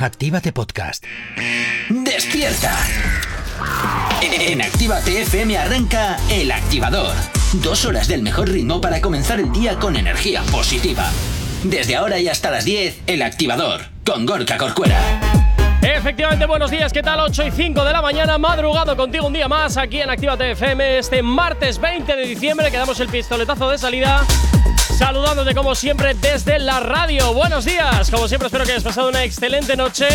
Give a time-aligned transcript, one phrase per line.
[0.00, 1.04] Actívate Podcast.
[1.88, 2.72] ¡Despierta!
[4.22, 7.16] En Actívate FM arranca El Activador.
[7.54, 11.10] Dos horas del mejor ritmo para comenzar el día con energía positiva.
[11.64, 15.00] Desde ahora y hasta las 10, El Activador, con Gorka Corcuera.
[15.82, 17.18] Efectivamente, buenos días, ¿qué tal?
[17.18, 20.98] 8 y 5 de la mañana, madrugado contigo un día más aquí en Actívate FM.
[20.98, 24.24] Este martes 20 de diciembre que damos el pistoletazo de salida.
[24.98, 27.32] Saludándote como siempre desde la radio.
[27.32, 30.08] Buenos días, como siempre espero que hayas pasado una excelente noche.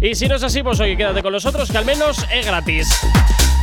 [0.00, 2.88] Y si no es así, pues oye, quédate con nosotros que al menos es gratis.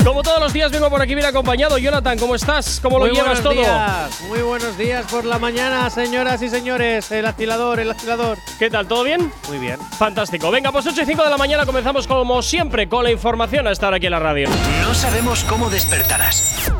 [0.04, 1.80] Como todos los días vengo por aquí bien acompañado.
[1.80, 2.80] Jonathan, ¿cómo estás?
[2.80, 3.54] ¿Cómo Muy lo llevas buenos todo?
[3.54, 7.12] días, muy buenos días por la mañana, señoras y señores.
[7.12, 8.38] El afilador, el afilador.
[8.60, 8.88] ¿Qué tal?
[8.88, 9.32] ¿Todo bien?
[9.48, 9.80] Muy bien.
[9.98, 10.52] Fantástico.
[10.52, 13.72] Venga, pues 8 y 5 de la mañana comenzamos como siempre con la información a
[13.72, 14.48] estar aquí en la radio.
[14.82, 16.72] No sabemos cómo despertarás,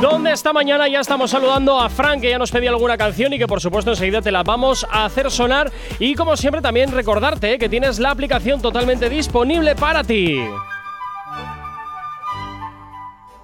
[0.00, 3.38] Donde esta mañana ya estamos saludando a Frank, que ya nos pedía alguna canción y
[3.38, 5.70] que por supuesto enseguida te la vamos a hacer sonar.
[6.00, 10.40] Y como siempre también recordarte eh, que tienes la aplicación totalmente disponible para ti.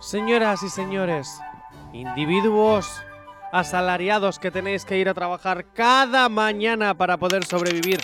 [0.00, 1.38] Señoras y señores,
[1.92, 3.00] individuos
[3.52, 8.00] asalariados que tenéis que ir a trabajar cada mañana para poder sobrevivir,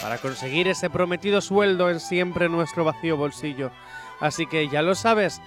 [0.00, 3.70] para conseguir ese prometido sueldo en siempre nuestro vacío bolsillo.
[4.18, 5.40] Así que ya lo sabes.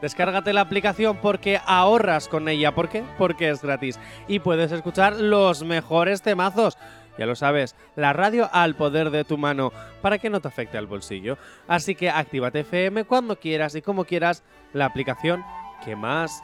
[0.00, 2.74] Descárgate la aplicación porque ahorras con ella.
[2.74, 3.04] ¿Por qué?
[3.18, 3.98] Porque es gratis.
[4.28, 6.78] Y puedes escuchar los mejores temazos.
[7.18, 10.78] Ya lo sabes, la radio al poder de tu mano para que no te afecte
[10.78, 11.36] al bolsillo.
[11.68, 14.42] Así que actívate FM cuando quieras y como quieras
[14.72, 15.44] la aplicación
[15.84, 16.42] que más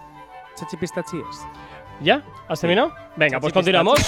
[0.56, 1.65] chachipistachí es.
[2.00, 2.22] ¿Ya?
[2.48, 2.92] ¿Has terminado?
[3.16, 3.98] Venga, pues continuamos.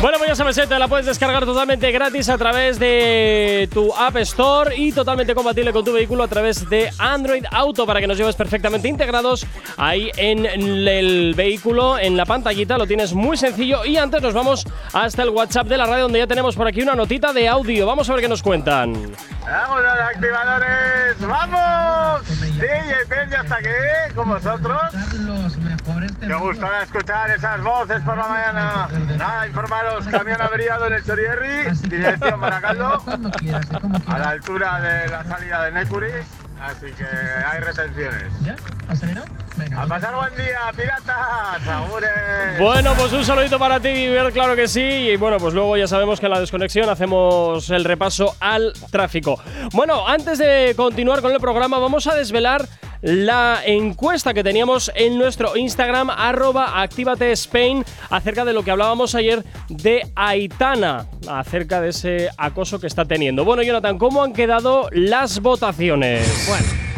[0.00, 3.94] Bueno, pues ya sabes, eh, te la puedes descargar totalmente gratis a través de tu
[3.94, 8.06] App Store y totalmente compatible con tu vehículo a través de Android Auto para que
[8.06, 9.46] nos lleves perfectamente integrados
[9.76, 13.84] ahí en el vehículo, en la pantallita, lo tienes muy sencillo.
[13.84, 16.80] Y antes nos vamos hasta el WhatsApp de la radio donde ya tenemos por aquí
[16.80, 17.84] una notita de audio.
[17.84, 18.94] Vamos a ver qué nos cuentan.
[19.44, 21.20] ¡Vamos los activadores!
[21.20, 22.26] ¡Vamos!
[22.26, 24.80] Sí, y ya está aquí, con vosotros.
[26.20, 28.88] Me gusta escuchar esas voces por la mañana.
[29.30, 33.00] Nada, informaros, camión averiado en el Chorierri, dirección Baracaldo,
[34.08, 36.10] a la altura de la salida de Necuri,
[36.60, 38.24] así que hay retenciones.
[39.76, 42.58] A pasar buen día, piratas, ¡Agures!
[42.58, 44.80] Bueno, pues un saludito para ti, Iber, claro que sí.
[44.80, 49.40] Y bueno, pues luego ya sabemos que en la desconexión hacemos el repaso al tráfico.
[49.72, 52.66] Bueno, antes de continuar con el programa, vamos a desvelar
[53.02, 59.14] la encuesta que teníamos en nuestro Instagram, arroba Actívate Spain, acerca de lo que hablábamos
[59.14, 63.44] ayer de Aitana, acerca de ese acoso que está teniendo.
[63.44, 66.46] Bueno, Jonathan, ¿cómo han quedado las votaciones?
[66.48, 66.90] Bueno.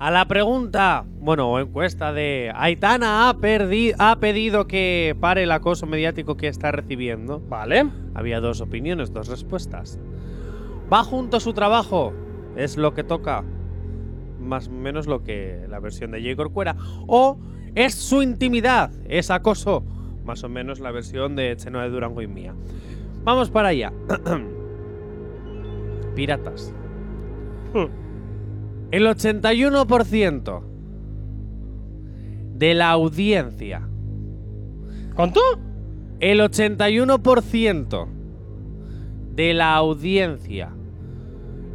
[0.00, 6.36] A la pregunta, bueno, encuesta de Aitana ha, ha pedido que pare el acoso mediático
[6.36, 7.40] que está recibiendo.
[7.40, 7.84] Vale.
[8.14, 9.98] Había dos opiniones, dos respuestas.
[10.92, 12.12] Va junto a su trabajo,
[12.56, 13.44] es lo que toca,
[14.40, 16.36] más o menos lo que la versión de J.
[16.36, 16.76] Corcuera.
[17.06, 17.38] O
[17.74, 19.84] es su intimidad, es acoso,
[20.24, 22.54] más o menos la versión de Chenoa de Durango y mía.
[23.24, 23.92] Vamos para allá.
[26.14, 26.74] Piratas.
[28.90, 30.62] El 81%
[32.54, 33.88] de la audiencia
[35.14, 35.40] ¿Cuánto?
[36.20, 38.08] el 81%
[39.34, 40.70] de la audiencia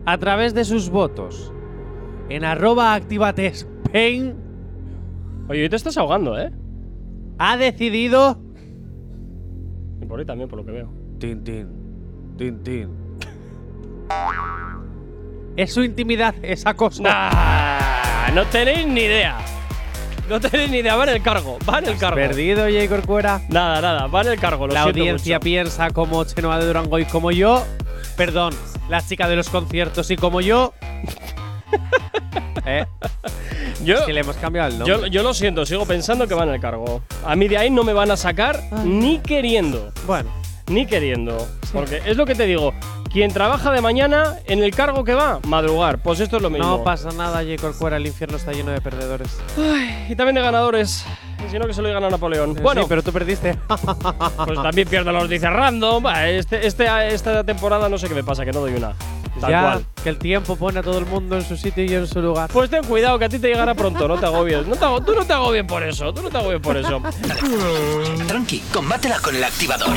[0.05, 1.52] a través de sus votos
[2.29, 4.35] en arroba activate Spain
[5.49, 6.51] Oye, hoy te estás ahogando, ¿eh?
[7.37, 8.39] ha decidido
[10.01, 10.89] Y por ahí también, por lo que veo.
[11.19, 11.67] tin tin
[12.37, 12.89] tin tin
[15.55, 19.37] es su intimidad esa cosa Nah, no tenéis ni idea.
[20.29, 22.15] No tenéis ni idea, va en el cargo, va en el cargo.
[22.15, 22.87] perdido J.
[22.87, 25.43] Corcuera Nada, nada, va en el cargo, lo la audiencia mucho.
[25.43, 27.63] piensa como Chenoa de Durango y como yo
[28.17, 28.53] perdón
[28.89, 30.73] la chica de los conciertos y como yo
[32.65, 32.85] ¿Eh?
[33.83, 34.95] Yo, Es que le hemos cambiado el nombre.
[35.01, 37.01] yo, yo lo siento, sigo pensando que va en el cargo.
[37.25, 39.91] A mí de ahí no me van a sacar ni queriendo.
[40.07, 40.29] Bueno,
[40.67, 41.45] Ni queriendo.
[41.73, 42.73] Porque es lo que te digo.
[43.11, 46.01] quien trabaja de mañana en el cargo que va, madrugar.
[46.01, 46.65] Pues esto es lo mismo.
[46.65, 47.57] No pasa nada, J.
[47.61, 49.37] Corcuera, el infierno está lleno de perdedores.
[49.57, 51.05] Ay, y también de ganadores.
[51.51, 52.53] Si no, que se lo digan a Napoleón.
[52.61, 53.55] Bueno, Sí, pero tú perdiste.
[53.67, 56.05] pues también pierdo los dice random.
[56.25, 58.93] Este, este, esta temporada no sé qué me pasa, que no doy una.
[59.43, 59.85] Tal ya, cual.
[60.01, 62.49] que el tiempo pone a todo el mundo en su sitio y en su lugar.
[62.53, 64.65] Pues ten cuidado, que a ti te llegará pronto, no te agobies.
[64.65, 67.01] No te tú no te agobies por eso, tú no te agobies por eso.
[68.27, 69.89] Tranqui, combátela con el activador.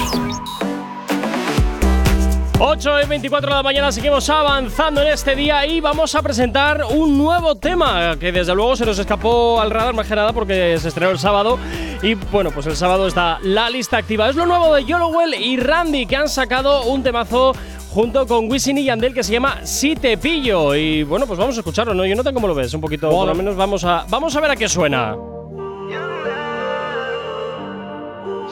[2.58, 6.84] 8 y 24 de la mañana seguimos avanzando en este día y vamos a presentar
[6.88, 10.78] un nuevo tema que desde luego se nos escapó al radar más que nada porque
[10.78, 11.58] se estrenó el sábado
[12.00, 14.30] y bueno pues el sábado está la lista activa.
[14.30, 17.52] Es lo nuevo de Yolowell y Randy que han sacado un temazo
[17.90, 21.56] junto con Wisin y Yandel que se llama Si te pillo y bueno pues vamos
[21.56, 22.06] a escucharlo, ¿no?
[22.06, 24.40] Yo no tengo cómo lo ves, un poquito, por lo menos vamos a, vamos a
[24.40, 25.14] ver a qué suena.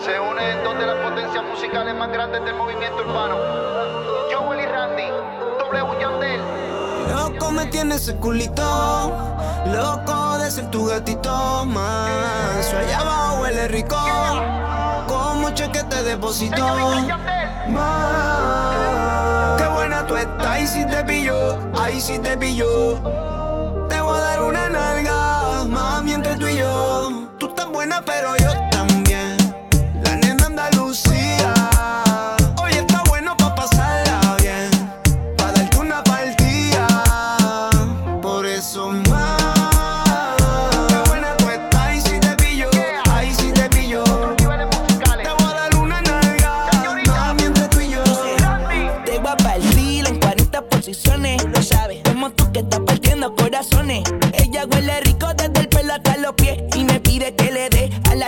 [0.04, 0.62] Se unen
[1.54, 3.36] musicales más grandes del movimiento urbano.
[4.32, 5.04] Joel y Randy,
[5.60, 6.40] W Yandel.
[7.14, 9.12] Loco me tiene ese culito,
[9.66, 12.66] loco de ser tu gatito más.
[12.68, 13.96] Su allá abajo huele rico,
[15.06, 16.66] como cheque te deposito.
[17.68, 19.56] Más.
[19.56, 22.94] Qué buena tú estás, y si te pillo, ahí si te pillo.
[23.88, 27.28] Te voy a dar una nalga, mami, entre tú y yo.
[27.38, 28.63] Tú estás buena, pero yo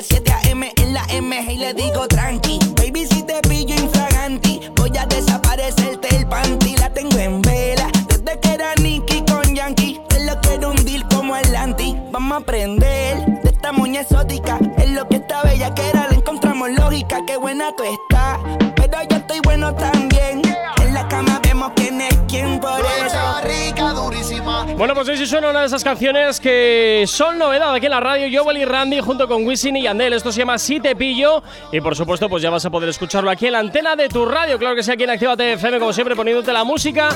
[0.08, 0.72] 7 a.m.
[0.76, 1.50] en la MG.
[1.52, 4.60] Y le digo tranqui, baby, si te pillo infraganti.
[4.76, 6.76] Voy a desaparecerte el panty.
[6.76, 10.00] La tengo en vela desde que era Nicky con Yankee.
[10.08, 11.96] Te lo quiero hundir como Atlanti.
[12.10, 14.58] Vamos a aprender de esta moña exótica.
[14.78, 17.24] Es lo que esta bella que era, le encontramos lógica.
[17.26, 18.38] Qué buena tú estás,
[24.76, 28.00] Bueno, pues hoy sí suena una de esas canciones que son novedad aquí en la
[28.00, 28.26] radio.
[28.42, 30.12] Joel y Randy junto con Wisin y Yandel.
[30.12, 31.42] Esto se llama Si te pillo.
[31.72, 34.26] Y por supuesto, pues ya vas a poder escucharlo aquí en la antena de tu
[34.26, 34.58] radio.
[34.58, 37.08] Claro que sí, aquí en Actívate FM, como siempre, poniéndote la música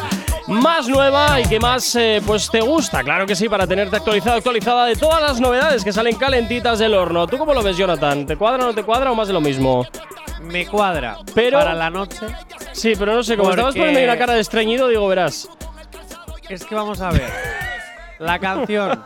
[0.46, 3.04] más nueva y que más eh, pues te gusta.
[3.04, 6.94] Claro que sí, para tenerte actualizado, actualizada de todas las novedades que salen calentitas del
[6.94, 7.26] horno.
[7.26, 8.24] ¿Tú cómo lo ves, Jonathan?
[8.24, 9.86] ¿Te cuadra o no te cuadra o más de lo mismo?
[10.40, 11.18] Me cuadra.
[11.34, 12.26] Pero- Para la noche.
[12.72, 15.46] Sí, pero no sé, como estabas Porque- poniendo ahí una cara de estreñido, digo, verás.
[16.50, 17.31] Es que vamos a ver.
[18.19, 19.02] La canción.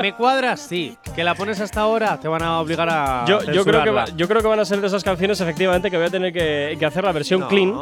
[0.00, 0.96] Me cuadra, sí.
[1.14, 3.24] Que la pones hasta ahora, te van a obligar a.
[3.26, 5.90] Yo, yo, creo que va- yo creo que van a ser de esas canciones, efectivamente,
[5.90, 7.48] que voy a tener que, que hacer la versión No.
[7.48, 7.74] clean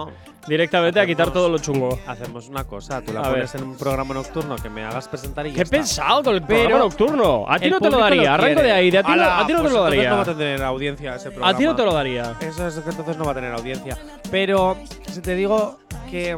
[0.49, 1.97] directamente a quitar todo lo chungo.
[2.05, 3.62] Hacemos una cosa, tú la A pones ver.
[3.62, 5.77] en un programa nocturno que me hagas presentar y ya Qué está.
[5.77, 7.44] pensado con el Pero programa nocturno.
[7.49, 8.35] A ti no te lo daría.
[8.35, 8.91] Arranco de ahí.
[8.91, 10.11] De a, ti no, a ti no pues te lo entonces daría.
[10.11, 11.49] no va a tener audiencia ese programa.
[11.53, 12.35] a ti no te lo daría.
[12.41, 13.97] Eso es que entonces no va a tener audiencia.
[14.32, 14.77] Pero
[15.09, 15.79] si te digo
[16.11, 16.37] que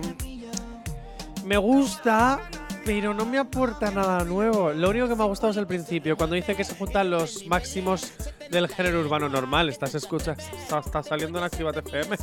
[1.44, 2.40] me gusta,
[2.84, 4.72] pero no me aporta nada nuevo.
[4.72, 7.46] Lo único que me ha gustado es el principio, cuando dice que se juntan los
[7.46, 8.12] máximos
[8.50, 9.68] del género urbano normal.
[9.68, 12.16] Estás escucha, está, saliendo en Activate FM.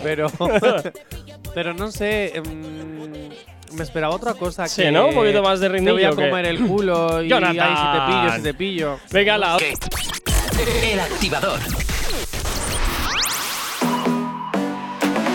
[0.02, 0.28] pero,
[1.54, 2.42] pero no sé.
[2.44, 4.66] mm, me esperaba otra cosa.
[4.68, 5.08] Sí, que ¿no?
[5.08, 8.36] Un poquito más de Te voy a comer el culo y ay, si te pillo,
[8.36, 8.98] si te pillo.
[9.10, 9.56] Venga, la.
[10.82, 11.58] El activador.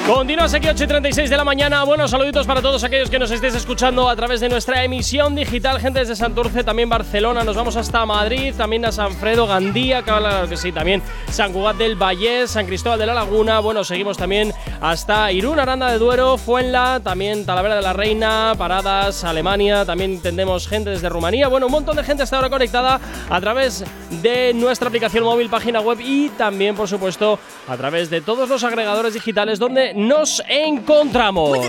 [0.10, 1.84] Continúas aquí 8 y 36 de la mañana.
[1.84, 5.80] Buenos saluditos para todos aquellos que nos estéis escuchando a través de nuestra emisión digital.
[5.80, 7.44] Gente desde Santurce, también Barcelona.
[7.44, 11.78] Nos vamos hasta Madrid, también a San Fredo, Gandía, claro que sí, también San Cugat
[11.78, 13.60] del Vallés, San Cristóbal de la Laguna.
[13.60, 14.52] Bueno, seguimos también
[14.82, 19.86] hasta Irún, Aranda de Duero, Fuenla, también Talavera de la Reina, Paradas, Alemania.
[19.86, 21.50] También entendemos gente desde Rumanía.
[21.50, 23.00] Bueno, un montón de gente está ahora conectada
[23.30, 23.86] a través
[24.24, 27.38] de nuestra aplicación móvil, página web y también, por supuesto,
[27.68, 31.60] a través de todos los agregadores digitales donde nos encontramos.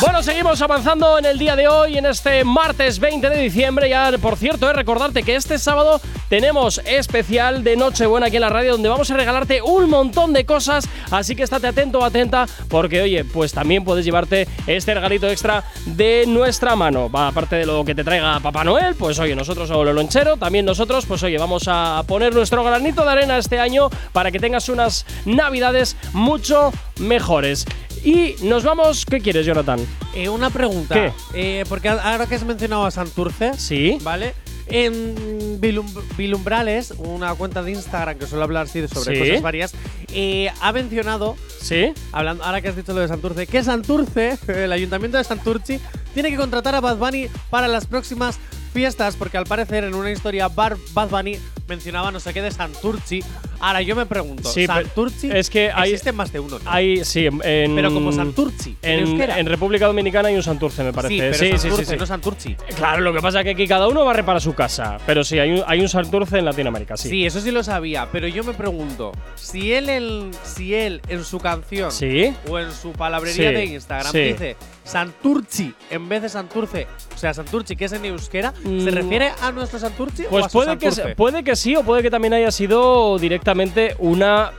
[0.00, 3.88] Bueno, seguimos avanzando en el día de hoy, en este martes 20 de diciembre.
[3.88, 8.48] Ya, por cierto, es recordarte que este sábado tenemos especial de Nochebuena aquí en la
[8.48, 10.88] radio, donde vamos a regalarte un montón de cosas.
[11.10, 15.64] Así que estate atento o atenta, porque oye, pues también puedes llevarte este regalito extra
[15.86, 17.08] de nuestra mano.
[17.10, 20.36] Va, aparte de lo que te traiga Papá Noel, pues oye, nosotros o lo lonchero,
[20.36, 24.40] también nosotros, pues oye, vamos a poner nuestro granito de arena este año para que
[24.40, 26.55] tengas unas navidades mucho
[27.00, 27.64] mejores.
[28.04, 29.80] Y nos vamos, ¿qué quieres, Jonathan?
[30.14, 30.94] Eh, una pregunta.
[30.94, 31.12] ¿Qué?
[31.34, 33.98] Eh, porque ahora que has mencionado a Santurce, Sí.
[34.02, 34.34] ¿vale?
[34.68, 39.20] En Bilum- Bilumbrales, una cuenta de Instagram que suele hablar de sobre Sí.
[39.28, 39.74] cosas varias,
[40.12, 41.92] eh, ha mencionado, ¿Sí?
[42.12, 45.78] hablando, ahora que has dicho lo de Santurce, que Santurce, el ayuntamiento de Santurci,
[46.14, 48.38] tiene que contratar a Bad Bunny para las próximas
[48.72, 52.50] fiestas, porque al parecer en una historia Bar- Bad Bunny mencionaba no sé qué de
[52.50, 53.22] Santurci.
[53.58, 56.70] Ahora yo me pregunto, Sí, Santurci es que hay- existe más de uno, ¿no?
[56.70, 57.74] Hay, sí, en.
[57.74, 61.14] pero como Santurci, en, En, República Dominicana hay un Santurce, me parece.
[61.14, 61.96] sí, pero sí, sí, Santurce, sí, sí.
[61.98, 62.54] no Santurci.
[62.76, 64.98] Claro, lo que pasa es que aquí cada uno barre para su casa.
[65.06, 67.08] Pero sí, hay un, hay un Santurce en Latinoamérica, sí.
[67.08, 67.26] Sí.
[67.26, 71.38] eso sí lo sabía, pero yo me pregunto, si él en, si él en su
[71.38, 72.34] canción ¿Sí?
[72.48, 77.74] o en su palabrería de Instagram dice Santurci en vez de Santurce, o sea, Santurci
[77.76, 78.86] que es en euskera, ¿se Mm.
[78.88, 81.08] refiere a nuestro Santurci o Pues a su puede que, Santurce?
[81.10, 84.52] se- puede que sí o puede que también haya sido directamente una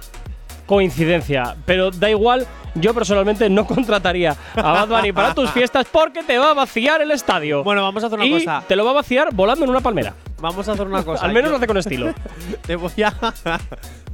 [0.65, 1.55] coincidencia.
[1.65, 2.45] Pero da igual,
[2.81, 7.01] yo personalmente no contrataría a Bad Bunny para tus fiestas porque te va a vaciar
[7.01, 7.63] el estadio.
[7.63, 8.63] Bueno, vamos a hacer una y cosa.
[8.67, 10.13] te lo va a vaciar volando en una palmera.
[10.39, 11.25] Vamos a hacer una cosa.
[11.25, 12.13] Al menos Yo lo hace con estilo.
[12.65, 13.13] te voy a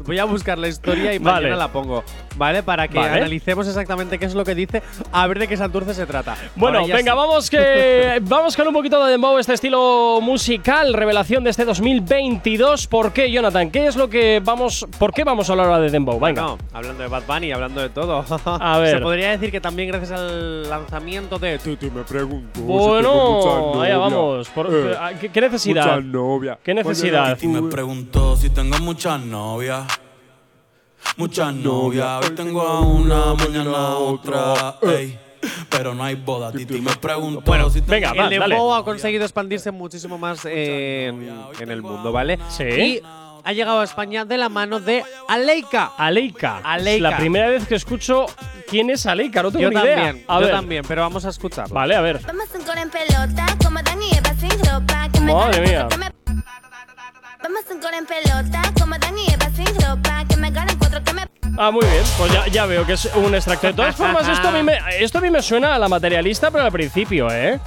[0.05, 1.47] voy a buscar la historia y Vale.
[1.47, 2.03] mañana la pongo,
[2.35, 2.63] ¿vale?
[2.63, 3.17] Para que Vale.
[3.17, 6.35] analicemos exactamente qué es lo que dice, a ver de qué Santurce se trata.
[6.55, 7.17] Bueno, venga, sí.
[7.17, 12.87] vamos que vamos con un poquito de dembow, este estilo musical, revelación de este 2022.
[12.87, 13.69] ¿Por qué, Jonathan?
[13.71, 16.19] ¿Qué es lo que vamos, por qué vamos a hablar ahora de dembow?
[16.19, 16.55] Venga.
[16.73, 18.25] Hablando de Bad Bunny, hablando de todo.
[18.61, 18.97] A ver.
[18.97, 22.61] Se podría decir que también gracias al lanzamiento de Titi me pregunto.
[22.61, 24.49] Bueno, allá vamos.
[24.49, 24.69] Por-
[25.19, 26.01] ¿qué, qué necesidad?
[26.01, 26.57] novia.
[26.63, 27.37] ¿Qué necesidad?
[27.41, 29.85] Y me preguntó si tengo muchas novias.
[31.17, 32.25] Muchas novias.
[32.25, 34.75] Hoy tengo a una, mañana a otra.
[34.81, 35.19] ey.
[35.69, 36.53] Pero no hay boda.
[36.53, 38.55] Titi me preguntó Bueno, si tengo venga, va, el dale.
[38.55, 41.29] dembow ha conseguido expandirse muchísimo más en,
[41.59, 42.39] en el mundo, ¿vale?
[42.47, 42.63] Sí.
[42.63, 43.01] Y
[43.43, 45.91] ha llegado a España de la mano de Aleika.
[45.97, 46.61] Aleika.
[46.63, 46.95] Aleika.
[46.95, 48.25] Es la primera vez que escucho
[48.69, 49.95] quién es Aleika, no tengo Yo ni idea.
[50.05, 50.51] también, A yo ver.
[50.55, 51.73] también, pero vamos a escucharlo.
[51.73, 52.19] Vale, a ver.
[52.25, 55.09] Vamos a un coro en pelota, como Dan y Eva sin ropa.
[55.11, 55.87] Que me Madre mía.
[55.89, 56.13] cuatro, que me-
[57.43, 60.23] Vamos a un coro en pelota, como Dan y Eva sin ropa.
[60.29, 61.23] Que me ganen cuatro, que me.
[61.57, 62.03] Ah, muy bien.
[62.17, 63.67] Pues ya, ya veo que es un extracto.
[63.67, 66.49] De todas formas, esto a, mí me, esto a mí me suena a la materialista,
[66.49, 67.59] pero al principio, ¿eh?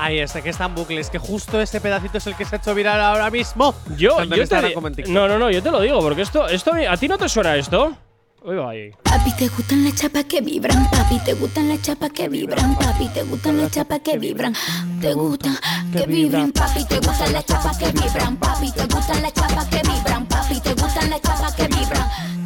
[0.00, 2.56] Ahí este que está en bucle, es que justo este pedacito es el que se
[2.56, 3.74] ha hecho viral ahora mismo.
[3.98, 4.74] Yo, yo te.
[5.08, 7.54] No, no, no, yo te lo digo, porque esto, esto ¿a ti no te suena
[7.56, 7.94] esto?
[8.42, 8.90] Uy, va ahí.
[9.02, 10.90] Papi, te gustan las chapas que vibran.
[10.90, 12.74] Papi, te gustan las chapas que vibran.
[12.76, 14.54] Papi, te gustan las chapas que vibran.
[15.02, 15.58] Te gustan
[15.92, 16.52] que vibran.
[16.52, 18.36] Papi, te gustan las chapas que vibran.
[18.38, 20.26] Papi, te gustan las chapas que vibran.
[20.26, 21.79] Papi, te gustan las chapas que vibran.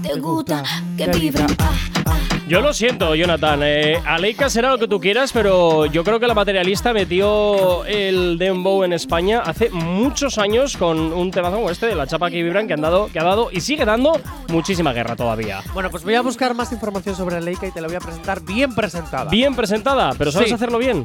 [0.02, 0.64] Te gustan
[0.96, 1.46] que vibran.
[1.58, 1.70] Ah,
[2.06, 2.18] ah.
[2.46, 3.60] Yo lo siento, Jonathan.
[3.62, 8.36] Eh, Aleika será lo que tú quieras, pero yo creo que la materialista metió el
[8.36, 12.42] Dembow en España hace muchos años con un temazo como este de la chapa que
[12.42, 15.62] vibran que, han dado, que ha dado y sigue dando muchísima guerra todavía.
[15.72, 18.42] Bueno, pues voy a buscar más información sobre Aleika y te la voy a presentar
[18.42, 19.30] bien presentada.
[19.30, 20.54] Bien presentada, pero ¿sabes Sí.
[20.54, 21.02] hacerlo bien?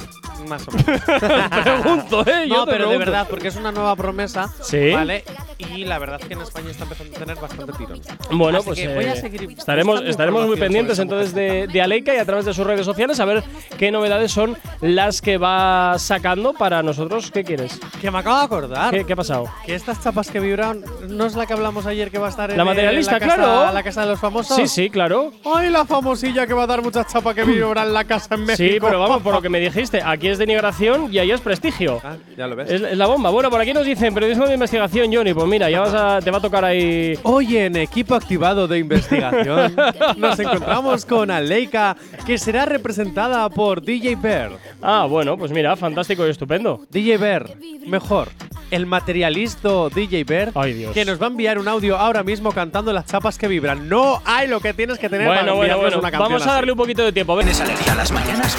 [0.50, 1.02] Más o menos.
[1.64, 2.48] pregunto, ¿eh?
[2.50, 3.00] Yo no, te pero de pregunto.
[3.00, 4.54] verdad, porque es una nueva promesa.
[4.62, 4.92] Sí.
[4.92, 5.24] ¿Vale?
[5.58, 8.02] Y la verdad es que en España está empezando a tener bastante tirón.
[8.32, 11.82] Bueno, Así pues que voy a eh, seguir estaremos, estaremos muy pendientes entonces de, de
[11.82, 13.44] Aleika y a través de sus redes sociales a ver
[13.78, 17.32] qué novedades son las que va sacando para nosotros.
[17.32, 17.80] ¿Qué quieres?
[18.02, 18.92] Que me acabo de acordar.
[18.94, 19.46] ¿Qué, qué ha pasado?
[19.66, 22.52] Que estas chapas que vibran no es la que hablamos ayer que va a estar
[22.52, 23.74] en La el- materialista, la casa, claro.
[23.74, 24.56] la casa de los famosos.
[24.56, 25.32] Sí, sí, claro.
[25.46, 28.46] Ay, la famosilla que va a dar muchas chapas que vibran en la casa en
[28.46, 28.70] México.
[28.74, 32.00] Sí, pero vamos, por lo que me dijiste, aquí es denigración y ahí es prestigio.
[32.04, 32.70] Ah, ya lo ves.
[32.70, 33.30] Es, es la bomba.
[33.30, 35.34] Bueno, por aquí nos dicen periodismo de investigación, Johnny.
[35.34, 37.18] Pues mira, ya vas a, te va a tocar ahí.
[37.24, 39.76] Hoy en equipo activado de investigación
[40.18, 44.52] nos encontramos con Aleika, que será representada por DJ Bear.
[44.82, 46.82] Ah, bueno, pues mira, fantástico y estupendo.
[46.92, 47.50] DJ Bear,
[47.88, 48.30] mejor,
[48.72, 50.94] el materialista DJ Bear, Ay, Dios.
[50.94, 53.90] que nos va a enviar un audio ahora mismo cantando las chapas que vibran.
[53.90, 56.56] No hay lo que tienes que tener para Bueno, bueno, una canción Vamos a así.
[56.56, 57.36] darle un poquito de tiempo.
[57.36, 57.46] Ven.
[57.48, 58.56] ¿Tienes alergia a las mañanas?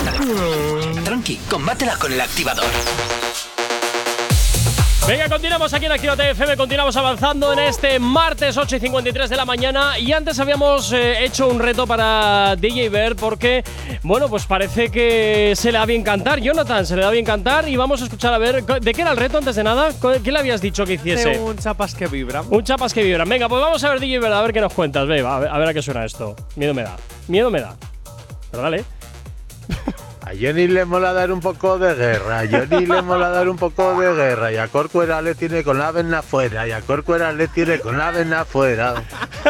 [1.04, 2.64] Tranqui, combátela con el activador.
[5.08, 9.36] Venga, continuamos aquí en Actívate FM, continuamos avanzando en este martes 8 y 53 de
[9.36, 9.98] la mañana.
[9.98, 13.64] Y antes habíamos eh, hecho un reto para DJ Bear porque,
[14.04, 17.68] bueno, pues parece que se le da bien cantar, Jonathan, se le da bien cantar.
[17.68, 19.90] Y vamos a escuchar a ver, ¿de qué era el reto antes de nada?
[20.22, 21.40] ¿Qué le habías dicho que hiciese?
[21.40, 22.44] Un chapas que vibran.
[22.48, 23.28] Un chapas que vibran.
[23.28, 25.08] Venga, pues vamos a ver DJ Bear, a ver qué nos cuentas.
[25.08, 26.36] Ve, va, a ver, a ver a qué suena esto.
[26.54, 26.96] Miedo me da.
[27.26, 27.74] Miedo me da.
[28.52, 28.84] Pero dale.
[30.30, 33.56] A Johnny le mola dar un poco de guerra, a Johnny le mola dar un
[33.56, 37.32] poco de guerra, y a Corcuera le tiene con la vena afuera, y a Corcuera
[37.32, 38.94] le tiene con la vena afuera.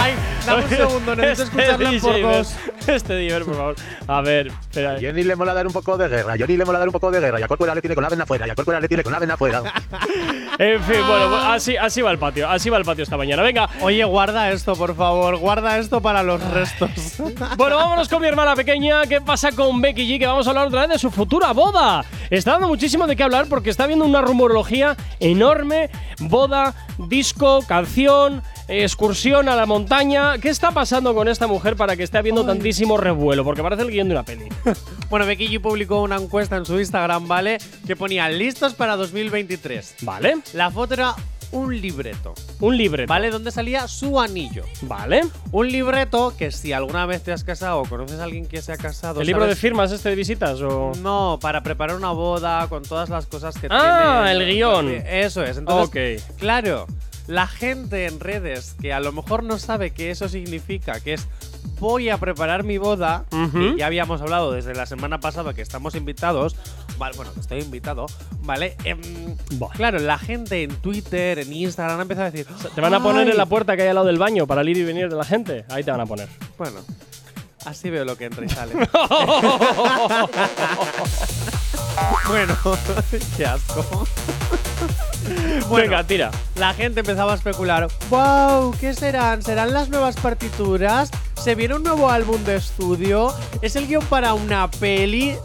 [0.00, 0.14] Ay,
[0.46, 2.54] dame un segundo, necesito escucharla por dos.
[2.94, 3.74] Este Diver, por favor.
[4.06, 4.92] A ver, espera.
[4.92, 6.92] A Johnny le mola dar un poco de guerra, a Johnny le mola dar un
[6.92, 8.80] poco de guerra, y a Corcuera le tiene con la vena afuera, y a Corcuera
[8.80, 9.62] le tiene con la vena afuera.
[10.58, 12.46] En fin, bueno, pues así, así va el patio.
[12.46, 13.42] Así va el patio esta mañana.
[13.42, 13.66] Venga.
[13.80, 15.38] Oye, guarda esto, por favor.
[15.38, 16.90] Guarda esto para los restos.
[17.56, 19.06] Bueno, vámonos con mi hermana pequeña.
[19.06, 20.18] ¿Qué pasa con Becky G?
[20.18, 22.04] Que vamos a hablar otra vez de su futura boda.
[22.28, 25.90] Está dando muchísimo de qué hablar porque está viendo una rumorología enorme.
[26.18, 30.38] Boda, disco, canción, excursión a la montaña.
[30.38, 33.44] ¿Qué está pasando con esta mujer para que esté habiendo tantísimo revuelo?
[33.44, 34.44] Porque parece el guion de una peli.
[35.10, 37.58] bueno, Becky G publicó una encuesta en su Instagram, ¿vale?
[37.86, 39.96] Que ponía listos para 2023.
[40.02, 40.38] ¿Vale?
[40.54, 41.14] La foto era
[41.52, 42.32] un libreto.
[42.60, 43.08] Un libreto.
[43.08, 43.30] ¿Vale?
[43.30, 44.64] Donde salía su anillo.
[44.82, 45.22] ¿Vale?
[45.50, 48.72] Un libreto que si alguna vez te has casado o conoces a alguien que se
[48.72, 49.20] ha casado.
[49.20, 50.92] ¿El libro de firmas este de visitas o...?
[51.02, 54.44] No, para preparar una boda con todas las cosas que Ah, tiene.
[54.44, 54.88] el guion.
[55.06, 55.56] Eso es.
[55.58, 56.36] Entonces, Ok.
[56.38, 56.86] claro,
[57.30, 61.26] la gente en redes que a lo mejor no sabe qué eso significa, que es
[61.78, 63.58] voy a preparar mi boda, Ujú.
[63.58, 66.54] que ya habíamos hablado desde la semana pasada que estamos invitados,
[66.98, 68.06] vale, bueno, que estoy invitado,
[68.42, 68.76] ¿vale?
[68.84, 69.00] Em,
[69.74, 73.28] claro, la gente en Twitter, en Instagram ha empezado a decir, Te van a poner
[73.28, 75.16] en la puerta que hay al lado del baño para el ir y venir de
[75.16, 75.64] la gente.
[75.70, 76.28] Ahí te van a poner.
[76.58, 76.80] Bueno,
[77.64, 78.74] así veo lo que entra y sale.
[82.28, 82.56] bueno,
[83.36, 84.06] qué asco.
[85.68, 86.30] Bueno, Venga, tira.
[86.56, 87.88] La gente empezaba a especular.
[88.08, 88.74] ¡Wow!
[88.80, 89.42] ¿Qué serán?
[89.42, 91.10] ¿Serán las nuevas partituras?
[91.40, 93.32] ¿Se viene un nuevo álbum de estudio?
[93.62, 95.36] ¿Es el guion para una peli?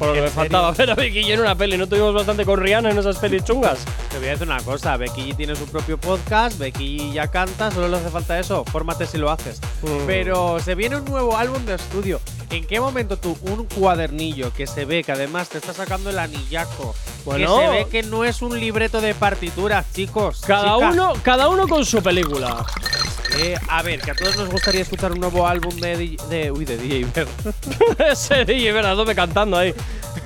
[0.00, 1.76] Por lo que ¿En me faltaba ver a Becky G en una peli.
[1.76, 3.80] ¿No tuvimos bastante con Rihanna en esas pelis chungas?
[4.10, 7.28] Te voy a decir una cosa, Becky G tiene su propio podcast, Becky G ya
[7.28, 9.60] canta, solo le hace falta eso, fórmate si lo haces.
[9.82, 10.06] Mm.
[10.06, 12.18] Pero se viene un nuevo álbum de estudio.
[12.48, 16.18] ¿En qué momento tú, un cuadernillo que se ve, que además te está sacando el
[16.18, 16.94] anillaco,
[17.26, 17.58] Bueno.
[17.58, 20.40] que se ve que no es un libreto de partituras, chicos?
[20.46, 20.94] Cada chicas?
[20.94, 22.64] uno, cada uno con su película.
[23.38, 26.50] Eh, a ver, que a todos nos gustaría escuchar un nuevo álbum de, DJ de
[26.50, 27.28] uy, de DJ Ver.
[28.10, 28.72] Ese DJ,
[29.04, 29.74] me cantando ahí.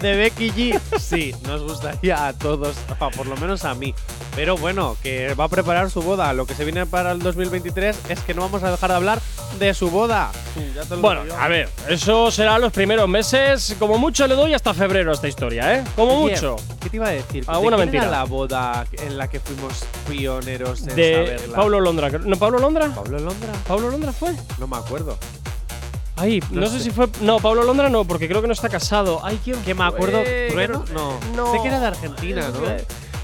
[0.00, 0.80] de Becky G.
[0.99, 2.76] Sí, nos gustaría a todos,
[3.16, 3.94] por lo menos a mí.
[4.34, 6.32] Pero bueno, que va a preparar su boda.
[6.32, 9.20] Lo que se viene para el 2023 es que no vamos a dejar de hablar
[9.58, 10.32] de su boda.
[10.75, 13.76] Ya te lo Bueno, a ver, eso será los primeros meses.
[13.78, 15.84] Como mucho le doy hasta febrero a esta historia, ¿eh?
[15.94, 16.56] Como mucho.
[16.80, 17.44] ¿Qué te iba a decir?
[17.46, 18.04] Alguna ¿De mentira.
[18.04, 21.56] era la boda en la que fuimos pioneros en De saberla?
[21.56, 22.11] Pablo Londra.
[22.11, 22.90] ¿No, Pablo Londra?
[22.95, 23.53] ¿Pablo Londra?
[23.67, 24.35] ¿Pablo Londra fue?
[24.59, 25.17] No me acuerdo.
[26.17, 26.79] Ay, no, No sé.
[26.79, 26.85] sé.
[26.85, 27.09] si fue.
[27.23, 29.21] No, Pablo Londra no, porque creo que no está casado.
[29.25, 30.23] Ay, ¿quién Que me acuerdo.
[30.51, 30.85] ¿Trueno?
[30.95, 31.19] No.
[31.35, 31.52] No.
[31.52, 32.61] Sé que era de Argentina, ¿no?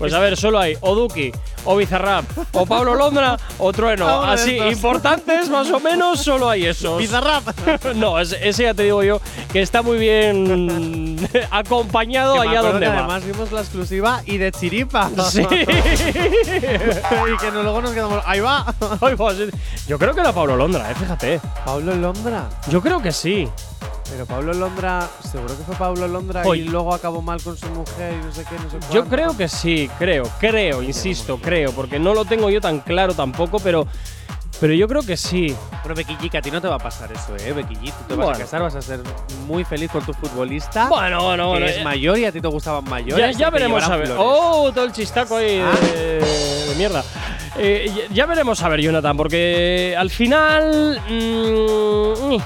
[0.01, 1.31] Pues a ver, solo hay o Duki,
[1.67, 4.23] o Bizarrap, o Pablo Londra, o Trueno.
[4.23, 4.73] Así, estos.
[4.73, 6.97] importantes, más o menos, solo hay esos.
[6.97, 7.47] Bizarrap.
[7.97, 9.21] no, ese, ya te digo yo,
[9.53, 11.19] que está muy bien
[11.51, 12.99] acompañado Que allá donde que va.
[13.01, 15.11] además vimos la exclusiva y de chiripa.
[15.31, 15.43] Sí.
[15.43, 18.23] y que luego nos quedamos.
[18.25, 18.75] Ahí va.
[19.19, 19.37] Pues,
[19.87, 21.41] yo creo que era Pablo Londra, eh, fíjate.
[21.65, 22.49] Pablo Londra.
[22.71, 23.47] Yo creo que sí.
[24.11, 26.63] Pero Pablo Londra, seguro que fue Pablo Londra Oye.
[26.63, 29.11] y luego acabó mal con su mujer y no sé qué, no sé Yo cuánto.
[29.17, 33.61] creo que sí, creo, creo, insisto, creo, porque no lo tengo yo tan claro tampoco,
[33.61, 33.87] pero,
[34.61, 35.55] pero yo creo que sí.
[35.83, 37.53] Bueno, Becky G, que a ti no te va a pasar eso, ¿eh?
[37.53, 38.31] Becky G, tú te vas Bueno.
[38.31, 39.01] a casar, vas a ser
[39.47, 40.89] muy feliz con tu futbolista.
[40.89, 41.67] Bueno, bueno, que bueno.
[41.67, 43.37] es mayor y a ti te gustaban ya, mayores.
[43.39, 44.07] ya y te veremos a ver.
[44.09, 44.25] flores.
[44.27, 45.73] Oh, todo el chistaco ahí Ah.
[45.95, 46.19] de,
[46.69, 47.05] de mierda.
[47.59, 51.01] Eh, ya, ya veremos a ver, Jonathan, porque al final.
[51.09, 52.37] mm,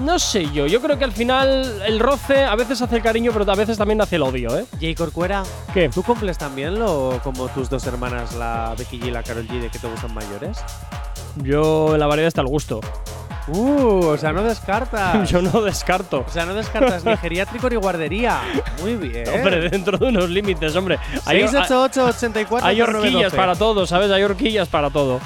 [0.00, 0.66] no sé yo.
[0.66, 3.78] Yo creo que al final el roce a veces hace el cariño, pero a veces
[3.78, 4.66] también hace el odio, ¿eh?
[4.80, 5.88] Jay Corcuera, ¿Qué?
[5.88, 9.60] ¿tú cumples también lo como tus dos hermanas, la Becky G y la Carol G,
[9.60, 10.58] de que te gustan mayores?
[11.36, 12.80] Yo la variedad está el gusto.
[13.48, 15.28] Uh, o sea, no descartas.
[15.30, 16.24] Yo no descarto.
[16.26, 18.40] O sea, no descartas ni geriátrico ni guardería.
[18.80, 19.28] Muy bien.
[19.28, 20.98] Hombre, dentro de unos límites, hombre.
[21.24, 24.10] Hay, 688 84 hay horquillas para todo, ¿sabes?
[24.10, 25.20] Hay horquillas para todo.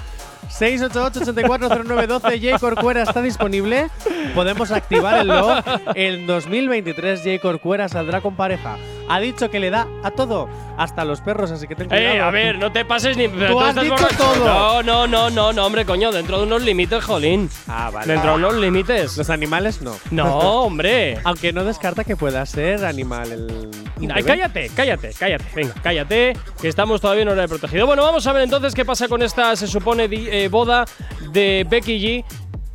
[0.58, 2.58] 688-840912, J.
[2.58, 3.90] Corcuera está disponible.
[4.34, 5.64] Podemos activar el log.
[5.94, 7.38] En 2023, J.
[7.40, 8.76] Corcuera saldrá con pareja.
[9.08, 12.14] Ha dicho que le da a todo, hasta a los perros, así que ten cuidado.
[12.14, 13.28] Eh, a ver, no te pases ni.
[13.28, 14.16] pero has dicho borracho.
[14.16, 14.44] todo.
[14.44, 17.50] No, no, no, no, no, hombre, coño, dentro de unos límites, jolín.
[17.68, 18.12] Ah, vale.
[18.12, 19.16] Dentro de unos límites.
[19.16, 19.94] Los animales no.
[20.10, 21.18] No, hombre.
[21.24, 23.70] Aunque no descarta que pueda ser animal el.
[24.12, 25.44] Ay, cállate, cállate, cállate.
[25.54, 27.86] Venga, cállate, que estamos todavía en hora de protegido.
[27.86, 30.84] Bueno, vamos a ver entonces qué pasa con esta, se supone, eh, boda
[31.30, 32.24] de Becky G.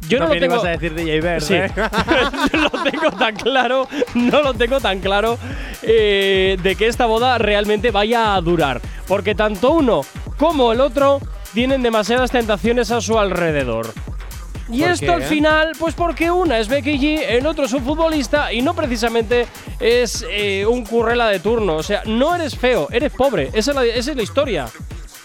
[0.08, 0.56] Yo no lo tengo.
[0.56, 1.70] ibas a decir DJ Bird, Sí, ¿eh?
[2.54, 5.38] no lo tengo tan claro, no lo tengo tan claro
[5.82, 8.82] eh, de que esta boda realmente vaya a durar.
[9.08, 10.02] Porque tanto uno
[10.38, 11.20] como el otro
[11.54, 13.92] tienen demasiadas tentaciones a su alrededor.
[14.72, 15.12] Y ¿Por esto qué?
[15.14, 18.76] al final, pues porque una es Becky G, el otro es un futbolista y no
[18.76, 19.48] precisamente
[19.80, 21.76] es eh, un currela de turno.
[21.76, 23.50] O sea, no eres feo, eres pobre.
[23.54, 24.68] Esa es la, esa es la historia.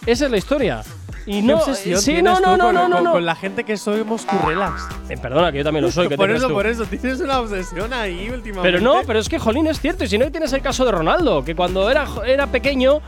[0.07, 0.83] Esa es la historia.
[1.27, 3.13] Y ¿Qué no, obsesión sí, no, no, no, con, no, no, con- no.
[3.13, 4.83] con la gente que somos currelas?
[5.09, 6.05] Eh, perdona, que yo también lo soy.
[6.07, 6.55] ¿qué te por eso, tú?
[6.55, 8.61] por eso, tienes una obsesión ahí últimamente.
[8.63, 10.05] Pero no, pero es que Jolín es cierto.
[10.05, 13.01] Y si no, tienes el caso de Ronaldo, que cuando era, era pequeño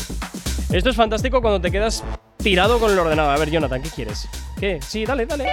[0.70, 2.04] Esto es fantástico cuando te quedas
[2.36, 3.34] tirado con el ordenador.
[3.34, 4.28] A ver, Jonathan, ¿qué quieres?
[4.60, 4.78] ¿Qué?
[4.82, 5.46] Sí, dale, dale.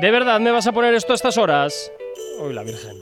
[0.00, 1.90] ¿De verdad me vas a poner esto a estas horas?
[2.40, 2.96] Uy, la Virgen.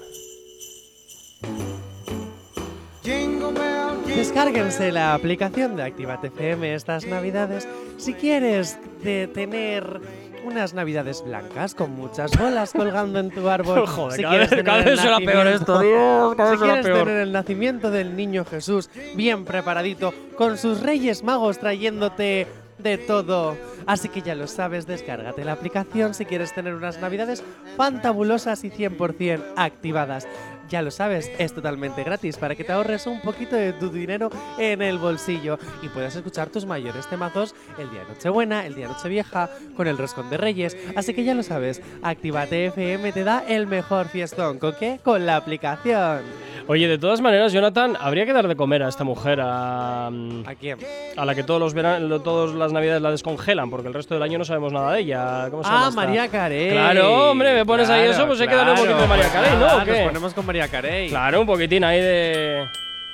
[4.07, 10.01] Descárguense la aplicación de Activate FM estas navidades si quieres de tener
[10.45, 13.87] unas navidades blancas con muchas bolas colgando en tu árbol.
[13.87, 16.61] Joder, si cada vez- tener cada el vez será peor esto, Dios, cada si vez
[16.61, 16.99] será quieres peor.
[17.07, 22.47] tener el nacimiento del niño Jesús bien preparadito con sus reyes magos trayéndote
[22.83, 23.57] de todo.
[23.87, 27.43] Así que ya lo sabes, descárgate la aplicación si quieres tener unas navidades
[27.77, 30.27] fantabulosas y 100% activadas.
[30.71, 34.31] Ya lo sabes, es totalmente gratis para que te ahorres un poquito de tu dinero
[34.57, 38.87] en el bolsillo y puedas escuchar tus mayores temazos el día de Nochebuena, el día
[38.87, 40.77] de Nochevieja, con el roscón de Reyes.
[40.95, 44.61] Así que ya lo sabes, Activate FM te da el mejor fiestón.
[44.61, 45.01] ¿Con qué?
[45.03, 46.21] Con la aplicación.
[46.69, 50.55] Oye, de todas maneras, Jonathan, habría que dar de comer a esta mujer, a, ¿A
[50.61, 50.79] quién?
[51.17, 54.15] a la que todos los veran- lo- todas las navidades la descongelan, porque el resto
[54.15, 55.49] del año no sabemos nada de ella.
[55.51, 55.91] ¿Cómo se llama Ah?
[55.91, 56.71] María Carey.
[56.71, 59.09] Claro, hombre, me pones ahí Claro, eso, pues hay que darle un claro, poquito de
[59.09, 59.59] María Carey, ¿no?
[59.61, 59.91] nada, ¿O qué?
[59.91, 61.09] Nos ponemos con María Carey.
[61.09, 62.67] Claro, un poquitín ahí de.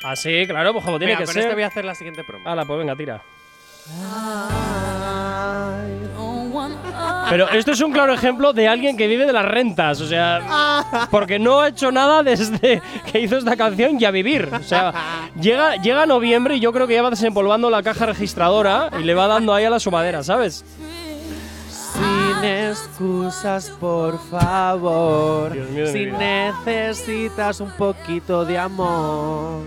[0.04, 1.42] Así, claro, pues como tiene Venga, que con ser.
[1.44, 2.48] este voy a hacer la siguiente promo.
[2.48, 3.22] Hala, pues venga, tira.
[7.28, 11.08] Pero esto es un claro ejemplo de alguien que vive de las rentas, o sea,
[11.10, 12.80] porque no ha hecho nada desde
[13.10, 14.48] que hizo esta canción y a vivir.
[14.52, 14.92] O sea,
[15.40, 19.14] llega, llega noviembre y yo creo que ya va desempolvando la caja registradora y le
[19.14, 20.64] va dando ahí a la sumadera, ¿sabes?
[21.96, 25.52] Sin excusas, por favor.
[25.52, 26.18] Dios mío de mi si vida.
[26.18, 29.62] necesitas un poquito de amor,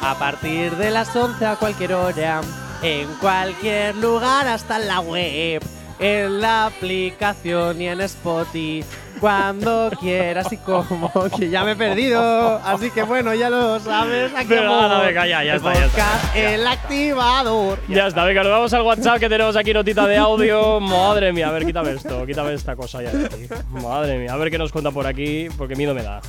[0.02, 2.42] A partir de las 11 a cualquier hora,
[2.82, 5.62] en cualquier lugar hasta en la web,
[5.98, 8.84] en la aplicación y en Spotify.
[9.20, 12.60] Cuando quieras y como, que ya me he perdido.
[12.64, 14.32] Así que bueno, ya lo sabes.
[14.34, 14.84] Aquí vamos.
[14.84, 17.78] hala, venga, ya, ya está, ya está, El activador.
[17.88, 20.80] Ya está, venga, nos vamos al WhatsApp que tenemos aquí notita de audio.
[20.80, 23.10] Madre mía, a ver, quítame esto, quítame esta cosa ya.
[23.10, 23.46] de aquí.
[23.70, 26.20] Madre mía, a ver qué nos cuenta por aquí, porque miedo me da.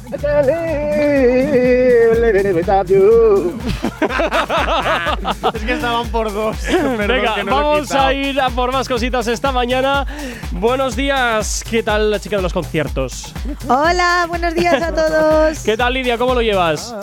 [5.53, 6.57] es que estaban por dos.
[6.97, 10.05] Venga, no vamos a ir a por más cositas esta mañana.
[10.51, 12.78] Buenos días, ¿qué tal la chica de los conciertos?
[12.83, 13.33] Conciertos.
[13.67, 15.59] Hola, buenos días a todos.
[15.65, 16.17] ¿Qué tal, Lidia?
[16.17, 16.93] ¿Cómo lo llevas?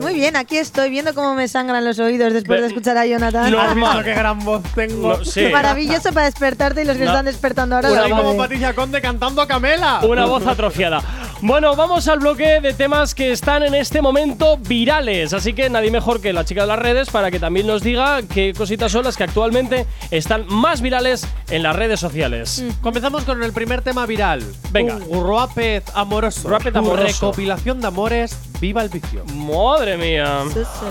[0.00, 3.50] Muy bien, aquí estoy viendo cómo me sangran los oídos después de escuchar a Jonathan.
[3.50, 4.02] Normal.
[4.04, 5.18] qué gran voz tengo.
[5.18, 5.46] No, sí.
[5.52, 7.10] Maravilloso para despertarte y los que No.
[7.10, 7.92] están despertando ahora.
[7.92, 8.36] Una lo Como.
[8.36, 10.00] Patricia Conde cantando a Camela.
[10.02, 11.02] Una voz atrofiada.
[11.42, 15.32] Bueno, vamos al bloque de temas que están en este momento virales.
[15.32, 18.20] Así que nadie mejor que la chica de las redes para que también nos diga
[18.22, 22.62] qué cositas son las que actualmente están más virales en las redes sociales.
[22.82, 24.44] Comenzamos con el primer tema viral.
[24.70, 24.98] Venga.
[25.08, 26.46] Un rapet amoroso.
[26.46, 27.06] Rapet amoroso.
[27.06, 28.36] Recopilación de amores.
[28.60, 29.24] Viva el vicio.
[29.34, 30.42] Madre mía.
[30.52, 30.86] Sí, sí.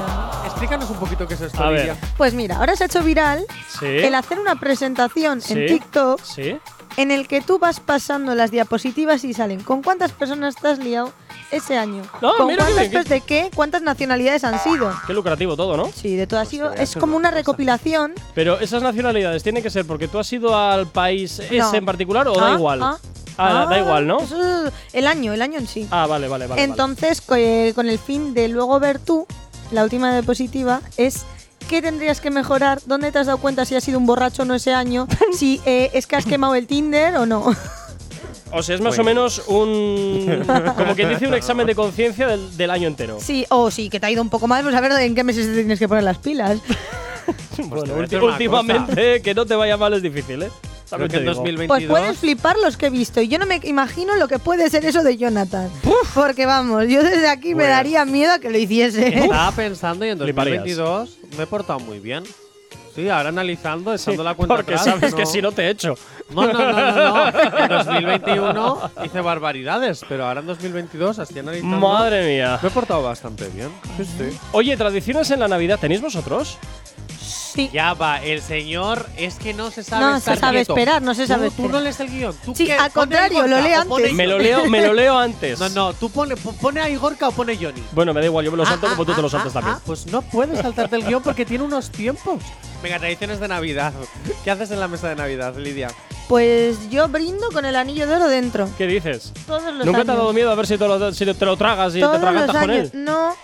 [0.46, 1.96] Explícanos un poquito qué es esto, A ver.
[2.18, 3.46] Pues mira, ahora se ha hecho viral
[3.80, 3.86] Sí.
[3.86, 5.54] el hacer una presentación Sí.
[5.54, 6.58] en TikTok Sí.
[7.02, 10.80] En el que tú vas pasando las diapositivas y salen con cuántas personas te has
[10.80, 11.14] liado
[11.50, 12.04] ese año.
[12.22, 14.92] No, con mira cuántas de qué, cuántas nacionalidades han sido.
[15.08, 15.90] Qué lucrativo todo, ¿no?
[15.96, 16.48] Sí, de todas.
[16.48, 18.14] Ha sido- es como una recopilación.
[18.36, 21.74] Pero esas nacionalidades tienen que ser porque tú has ido al país ese No.
[21.74, 22.84] en particular o da Ah, igual.
[22.84, 22.98] ah,
[23.38, 24.20] Ah, da- da ah, igual, ¿no?
[24.20, 25.88] eso es el año, el año en sí.
[25.92, 26.62] Ah, vale, vale, vale.
[26.64, 29.26] Entonces, eh, con el fin de luego ver tú,
[29.72, 31.24] la última diapositiva es
[31.70, 34.46] qué tendrías que mejorar, dónde te has dado cuenta si has sido un borracho o
[34.46, 37.56] no ese año, si eh, es que has quemado el Tinder o no.
[38.52, 40.44] O sea, es más o menos un.
[40.76, 43.20] Como quien dice un examen de conciencia del, del año entero.
[43.22, 45.24] Sí, o sí, que te ha ido un poco mal, pues a ver en qué
[45.24, 46.60] meses te tienes que poner las pilas.
[47.66, 47.94] Bueno,
[48.26, 50.50] últimamente que no te vaya mal es difícil, ¿eh?
[50.98, 51.34] Que en digo.
[51.36, 51.68] 2022.
[51.68, 53.22] Pues puedes flipar los que he visto.
[53.22, 55.70] Y yo no me imagino lo que puede ser eso de Jonathan.
[56.14, 59.08] Porque vamos, yo desde aquí me Pues- daría miedo a que lo hiciese.
[59.20, 60.58] Estaba pensando y en Fliparías.
[60.66, 62.24] 2022 me he portado muy bien.
[62.96, 65.18] Sí, ahora analizando, echando la cuenta Porque atrás, sabes no.
[65.18, 65.96] que si no te echo.
[66.32, 67.40] No, no, no, no, no.
[67.60, 72.60] En 2021 hice barbaridades, pero ahora en 2022, así analizando, Madre mía.
[72.62, 73.70] me he portado bastante bien.
[73.96, 74.38] Sí, sí.
[74.52, 76.58] Oye, tradiciones en la Navidad, ¿tenéis vosotros?
[77.60, 77.70] Sí.
[77.74, 80.74] Ya va, el señor es que no se sabe No se sabe quieto.
[80.74, 81.72] esperar, no se Tú- sabe Tú, esperar.
[81.72, 82.36] no lees el guion.
[82.46, 82.74] ¿Tú Sí, qué?
[82.74, 84.14] al ¿Pone contrario, lo lee o pone antes.
[84.18, 85.60] Me lo leo, me lo leo antes.
[85.60, 87.84] No, no, tú pone, po- pone a Igorca o pone Johnny.
[87.92, 89.32] Bueno, me da igual, yo me lo salto Ah, como tú ah, te lo ah,
[89.32, 89.76] saltas ah, también.
[89.78, 92.42] ah, pues no puedes saltarte el guion porque tiene unos tiempos.
[92.82, 93.92] Venga, tradiciones de Navidad.
[94.44, 95.90] ¿Qué haces en la mesa de Navidad, Lidia?
[96.30, 98.70] Pues yo brindo con el anillo de oro dentro.
[98.78, 99.34] ¿Qué dices?
[99.48, 100.06] Todos los ¿Nunca años.
[100.06, 102.14] te ha dado miedo a ver si te lo, si te lo tragas y Todos
[102.16, 102.92] te tragantas los con él?
[102.94, 103.36] No.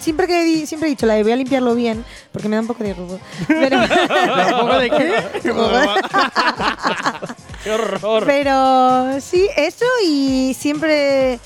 [0.00, 2.62] Siempre que di- siempre he dicho la de voy a limpiarlo bien, porque me da
[2.62, 3.20] un poco de rubor.
[3.46, 5.14] Pero, ¿Un poco de qué?
[7.64, 8.24] ¡Qué horror!
[8.26, 11.38] pero sí, eso y siempre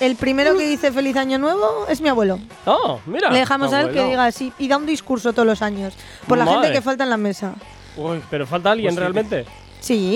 [0.00, 2.38] el primero que dice feliz año nuevo es mi abuelo.
[2.66, 3.30] Oh, mira.
[3.30, 5.94] Le dejamos a él que diga así y da un discurso todos los años
[6.28, 6.60] por la Madre.
[6.60, 7.54] gente que falta en la mesa.
[7.96, 9.00] Uy, pero falta alguien Pues sí.
[9.00, 9.44] realmente.
[9.44, 9.50] Sí,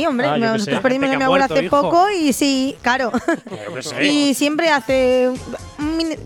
[0.06, 0.46] hombre, Ah, qué sé.
[0.46, 1.80] nosotros perdimos a mi abuela hace hijo.
[1.82, 3.12] poco y sí, claro.
[4.02, 5.30] Y siempre hace.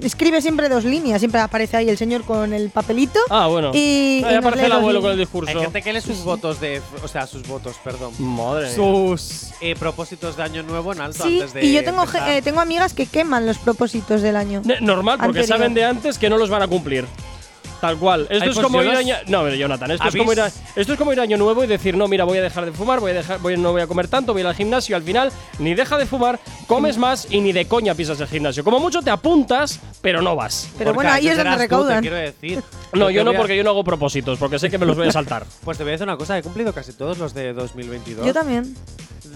[0.03, 3.19] Escribe siempre dos líneas, siempre aparece ahí el señor con el papelito.
[3.31, 3.71] Ah, bueno.
[3.75, 5.51] Y, nos aparece el abuelo con el discurso.
[5.51, 6.81] Hay gente que lee sus votos de.
[7.03, 8.13] O sea, sus votos, perdón.
[8.19, 8.75] Madre.
[8.75, 11.65] Sus eh, propósitos de año nuevo en alto Sí, antes de.
[11.65, 14.63] y yo tengo, eh, tengo amigas que queman los propósitos del año.
[14.81, 15.59] Normal, porque Anterior.
[15.59, 17.07] saben de antes que no los van a cumplir.
[17.81, 18.27] Tal cual.
[18.31, 19.15] Esto es como ir a año.
[19.27, 21.37] No, pero Jonathan, esto es, ¿Habéis- como ir a, esto es como ir a año
[21.37, 23.73] nuevo y decir, no, mira, voy a dejar de fumar, voy a dejar, voy, no
[23.73, 24.97] voy a comer tanto, voy a ir al gimnasio.
[24.97, 28.65] Al final, ni deja de fumar, comes más y ni de coña pisas el gimnasio.
[28.65, 30.69] Como mucho te apuntas, pero no vas.
[30.79, 32.01] Pero bueno, ahí es donde serás tú, te recaudan.
[32.01, 32.63] quiero decir.
[32.95, 35.09] No, yo no, a- porque yo no hago propósitos, porque sé que me los voy
[35.09, 35.45] a saltar.
[35.65, 38.27] Pues te voy a decir una cosa, he cumplido casi todos los de 2022.
[38.27, 38.75] Yo también.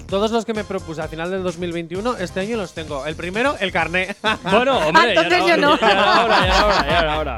[0.09, 3.05] Todos los que me propuse al final del 2021, este año los tengo.
[3.05, 4.17] El primero, el carné.
[4.43, 5.79] Bueno, hombre, ya Ah, Entonces yo no.
[5.79, 7.37] Ya era hora, ya era hora, ya era hora.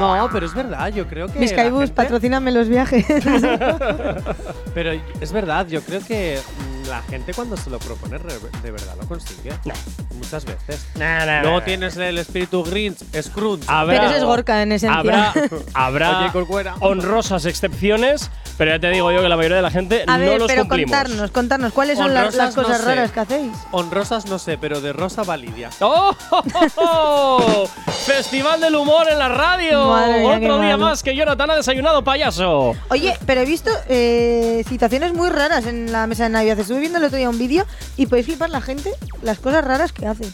[0.00, 1.38] No, pero es verdad, yo creo que.
[1.38, 3.04] Mis Skyboos, gente- patrocíname los viajes.
[4.74, 6.40] Pero es verdad, yo creo que
[6.84, 9.52] mm, la gente cuando se lo propone de verdad lo consigue.
[10.16, 10.84] Muchas veces.
[11.42, 13.62] Luego tienes el espíritu Grinch, Scrooge.
[13.68, 14.98] Habrá, Pero ese es Gorka en esencia.
[14.98, 15.32] Habrá,
[15.74, 20.04] habrá Oye, honrosas excepciones, pero ya te digo yo que la mayoría de la gente
[20.06, 20.90] A no ver, los pero cumplimos.
[20.90, 22.94] contarnos, contarnos, ¿cuáles son las, Honrosas las cosas no sé.
[22.94, 23.52] raras que hacéis?
[23.70, 25.70] Honrosas no sé, pero de Rosa Validia.
[25.80, 26.16] ¡Oh!
[26.30, 27.66] oh, oh, oh!
[28.06, 29.83] Festival del humor en la radio.
[29.88, 30.78] Madre mía, Otro día malo.
[30.86, 32.74] más que Jonathan ha desayunado payaso.
[32.90, 36.58] Oye, pero he visto eh, situaciones muy raras en la mesa de Navidad.
[36.58, 37.64] Estuve viendo el otro día un vídeo
[37.96, 38.90] y podéis flipar la gente
[39.22, 40.24] las cosas raras que hace.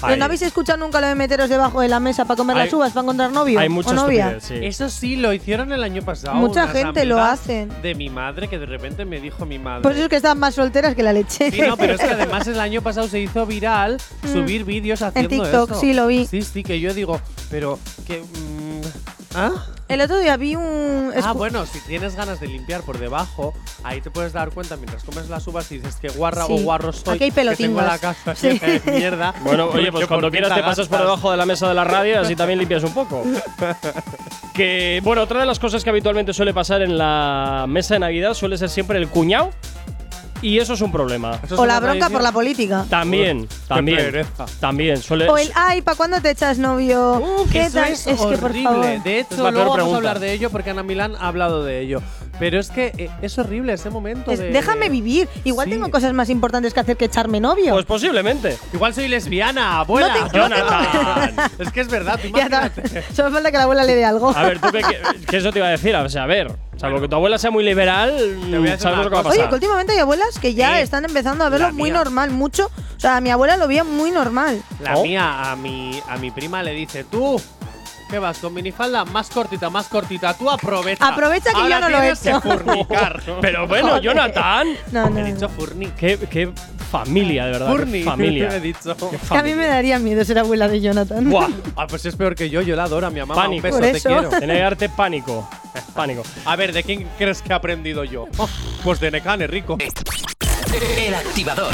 [0.00, 2.56] ¿Pero Hay- ¿No habéis escuchado nunca lo de meteros debajo de la mesa para comer
[2.56, 4.30] Hay- las uvas, para encontrar novio Hay mucha o novia?
[4.36, 4.64] estupidez, sí.
[4.66, 6.34] Eso sí, lo hicieron el año pasado.
[6.36, 7.72] Mucha unas gente lo amigas hacen.
[7.82, 9.82] De mi madre, que de repente me dijo mi madre.
[9.82, 11.50] Por eso es que estaban más solteras que la leche.
[11.50, 14.00] Sí, no, pero es que además el año pasado se hizo viral
[14.32, 15.80] subir vídeos haciendo TikTok, eso.
[15.80, 16.26] sí, lo vi.
[16.26, 18.20] Sí, sí, que yo digo, pero que.
[18.20, 18.57] mm,
[19.34, 19.52] ¿Ah?
[19.88, 21.12] El otro día vi un.
[21.22, 25.02] Ah, bueno, si tienes ganas de limpiar por debajo, ahí te puedes dar cuenta mientras
[25.04, 26.52] comes las uvas y dices que guarra Sí.
[26.52, 27.14] o guarro soy.
[27.14, 28.58] Aquí hay que tengo la casa Sí.
[28.58, 29.34] de mierda.
[29.42, 32.20] Bueno, oye, pues cuando quieras te pasas por debajo de la mesa de la radio,
[32.20, 33.22] así también limpias un poco.
[34.54, 38.34] que, bueno, otra de las cosas que habitualmente suele pasar en la mesa de Navidad
[38.34, 39.50] suele ser siempre el cuñado
[40.42, 41.38] y eso es un problema.
[41.42, 42.12] Es O la bronca tradición.
[42.12, 42.84] por la política.
[42.88, 44.46] También, también, pereza.
[44.60, 45.28] también suele.
[45.28, 47.22] O el, ay, ¿para cuándo te echas novio?
[47.52, 47.92] ¿Qué Eso tal?
[47.92, 48.62] es, que, por horrible.
[48.62, 49.02] favor.
[49.02, 49.94] De Es hecho, luego vamos pregunta.
[49.94, 52.02] a hablar de ello porque Ana Milán ha hablado de ello.
[52.38, 54.30] Pero es que eh, es horrible ese momento.
[54.30, 55.28] Es- de- déjame vivir.
[55.44, 55.72] Igual Sí.
[55.72, 57.72] tengo cosas más importantes que hacer que echarme novio.
[57.74, 58.56] Pues posiblemente.
[58.72, 60.14] Igual soy lesbiana, abuela.
[60.18, 61.34] No te- Jonathan.
[61.58, 62.28] es que es verdad, tú.
[63.14, 64.30] Solo falta que la abuela le dé algo.
[64.36, 65.94] A ver, tú qué, qué- qué eso te iba a decir.
[65.96, 69.14] O sea, a ver, salvo que tu abuela sea muy liberal, a sabemos lo que
[69.14, 69.38] va a pasar.
[69.40, 70.82] Oye, que últimamente hay abuelas que ya Sí.
[70.82, 71.98] están empezando a verlo La muy mía.
[71.98, 72.70] normal, mucho.
[72.96, 74.62] O sea, mi abuela lo veía muy normal.
[74.80, 75.02] La Oh.
[75.02, 77.40] mía a mi, a mi prima le dice, tú,
[78.08, 78.38] ¿qué vas?
[78.38, 80.34] Con minifalda más cortita, más cortita.
[80.34, 81.06] Tú aprovecha.
[81.08, 82.40] Aprovecha que yo Ahora no lo he que hecho.
[82.40, 83.22] furnicar.
[83.40, 84.02] Pero bueno, Joder.
[84.02, 84.66] Jonathan.
[84.92, 85.18] No, no.
[85.20, 85.86] He dicho furni.
[85.88, 86.50] Qué, qué
[86.90, 87.70] familia, de verdad.
[87.70, 88.02] Furni.
[88.02, 88.48] familia.
[88.56, 88.96] he dicho.
[89.10, 91.28] Qué Que a mí me daría miedo ser abuela de Jonathan.
[91.30, 93.34] Buah, Ah, pues es peor que yo, yo la adoro a mi mamá.
[93.34, 93.56] Pánico.
[93.56, 94.08] Un beso, Por te eso.
[94.08, 94.28] quiero.
[94.30, 95.48] tiene que darte pánico.
[95.94, 96.22] Pánico.
[96.44, 98.26] A ver, ¿de quién crees que he aprendido yo?
[98.38, 98.48] Oh,
[98.82, 99.76] pues de Necane, rico.
[100.98, 101.72] El activador.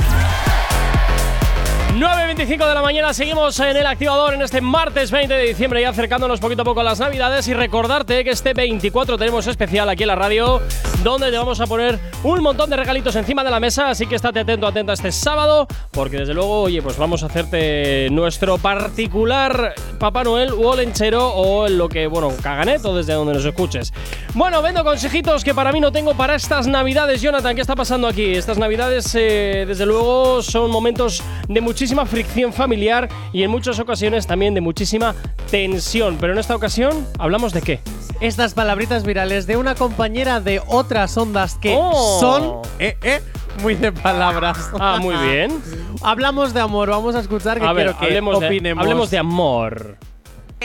[1.95, 5.91] 9.25 de la mañana, seguimos en el activador en este martes 20 de diciembre, ya
[5.91, 10.03] acercándonos poquito a poco a las navidades y recordarte que este 24 tenemos especial aquí
[10.03, 10.61] en la radio,
[11.05, 14.17] donde te vamos a poner un montón de regalitos encima de la mesa, así que
[14.17, 19.75] estate atento, atenta este sábado, porque desde luego, oye, pues vamos a hacerte nuestro particular
[20.01, 23.93] Papá Noel o lenchero o lo que, bueno, caganet o desde donde nos escuches.
[24.35, 28.09] Bueno, vendo consejitos que para mí no tengo para estas navidades, Jonathan, ¿qué está pasando
[28.09, 28.35] aquí?
[28.35, 34.27] Estas navidades, eh, desde luego, son momentos de muchísima fricción familiar y en muchas ocasiones
[34.27, 35.15] también de muchísima
[35.51, 36.17] tensión.
[36.19, 37.81] Pero en esta ocasión, ¿hablamos de qué?
[38.21, 42.19] Estas palabritas virales de una compañera de otras ondas que Oh.
[42.21, 43.21] son, eh, eh,
[43.63, 44.57] muy de palabras.
[44.81, 45.61] Ah, muy bien.
[46.03, 48.83] Hablamos de amor, vamos a escuchar que A ver, quiero que hablemos de, opinemos.
[48.83, 49.99] hablemos de amor.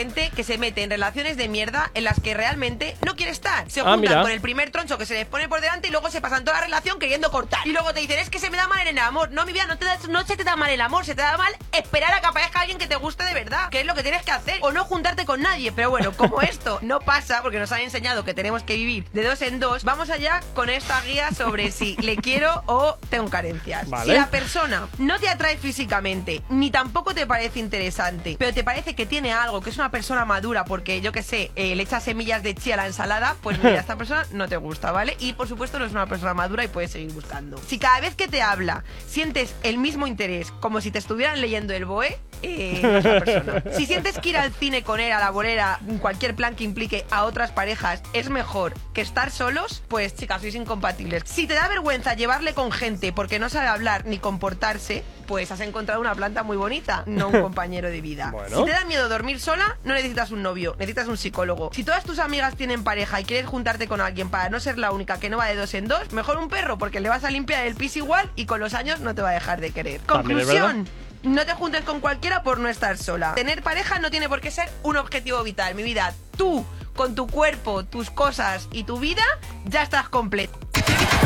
[0.00, 3.70] Gente que se mete en relaciones de mierda en las que realmente no quiere estar.
[3.70, 4.22] Se Ah, juntan mira.
[4.22, 6.58] con el primer troncho que se les pone por delante y luego se pasan toda
[6.58, 7.66] la relación queriendo cortar.
[7.66, 9.30] Y luego te dicen, es que se me da mal en el amor.
[9.30, 11.20] No, mi vida, no, te da- no se te da mal el amor, se te
[11.20, 13.94] da mal esperar a que aparezca alguien que te guste de verdad, que es lo
[13.94, 14.58] que tienes que hacer.
[14.62, 15.70] O no juntarte con nadie.
[15.70, 19.22] Pero bueno, como esto no pasa, porque nos han enseñado que tenemos que vivir de
[19.22, 23.86] dos en dos, vamos allá con esta guía sobre si le quiero o tengo carencias.
[23.90, 24.12] Vale.
[24.14, 28.94] Si la persona no te atrae físicamente, ni tampoco te parece interesante, pero te parece
[28.94, 32.00] que tiene algo, que es una persona madura, porque yo que sé, eh, le echa
[32.00, 35.16] semillas de chía a la ensalada, pues mira, esta persona no te gusta, ¿vale?
[35.18, 37.58] Y por supuesto no es una persona madura y puedes seguir buscando.
[37.66, 41.74] Si cada vez que te habla sientes el mismo interés, como si te estuvieran leyendo
[41.74, 43.62] el BOE, eh, no es la persona.
[43.76, 47.04] Si sientes que ir al cine con él, a la bolera, cualquier plan que implique
[47.10, 51.22] a otras parejas es mejor que estar solos, pues chicas, sois incompatibles.
[51.26, 55.60] Si te da vergüenza llevarle con gente porque no sabe hablar ni comportarse, pues has
[55.60, 58.30] encontrado una planta muy bonita, no un compañero de vida.
[58.32, 58.58] Bueno.
[58.58, 61.70] Si te da miedo dormir sola, no necesitas un novio, necesitas un psicólogo.
[61.72, 64.92] Si todas tus amigas tienen pareja y quieres juntarte con alguien para no ser la
[64.92, 67.30] única que no va de dos en dos, mejor un perro porque le vas a
[67.30, 70.00] limpiar el pis igual y con los años no te va a dejar de querer.
[70.02, 70.88] Conclusión.
[71.22, 73.34] No te juntes con cualquiera por no estar sola.
[73.34, 75.74] Tener pareja no tiene por qué ser un objetivo vital.
[75.74, 76.64] Mi vida, tú,
[76.94, 79.22] con tu cuerpo, tus cosas y tu vida,
[79.66, 80.58] ya estás completo.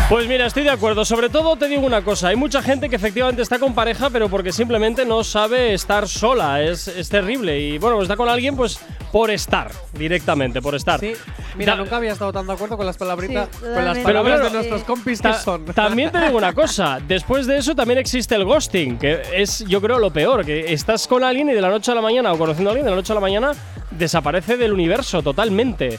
[0.09, 1.05] Pues mira, estoy de acuerdo.
[1.07, 4.29] Sobre todo te digo una cosa, hay mucha gente que efectivamente está con pareja, pero
[4.29, 6.63] porque simplemente no sabe estar sola.
[6.63, 7.59] Es, es terrible.
[7.59, 8.79] Y bueno, está con alguien pues
[9.11, 11.01] por estar, directamente, por estar.
[11.01, 11.15] Sí,
[11.57, 14.43] mira, Da- nunca había estado tan de acuerdo con las palabritas, Sí, con las palabras
[14.43, 15.65] de nuestros compis Ta- que son.
[15.75, 19.81] También te digo una cosa, después de eso también existe el ghosting, que es yo
[19.81, 22.37] creo lo peor, que estás con alguien y de la noche a la mañana o
[22.39, 23.53] conociendo a alguien de la noche a la mañana
[23.91, 25.99] desaparece del universo totalmente.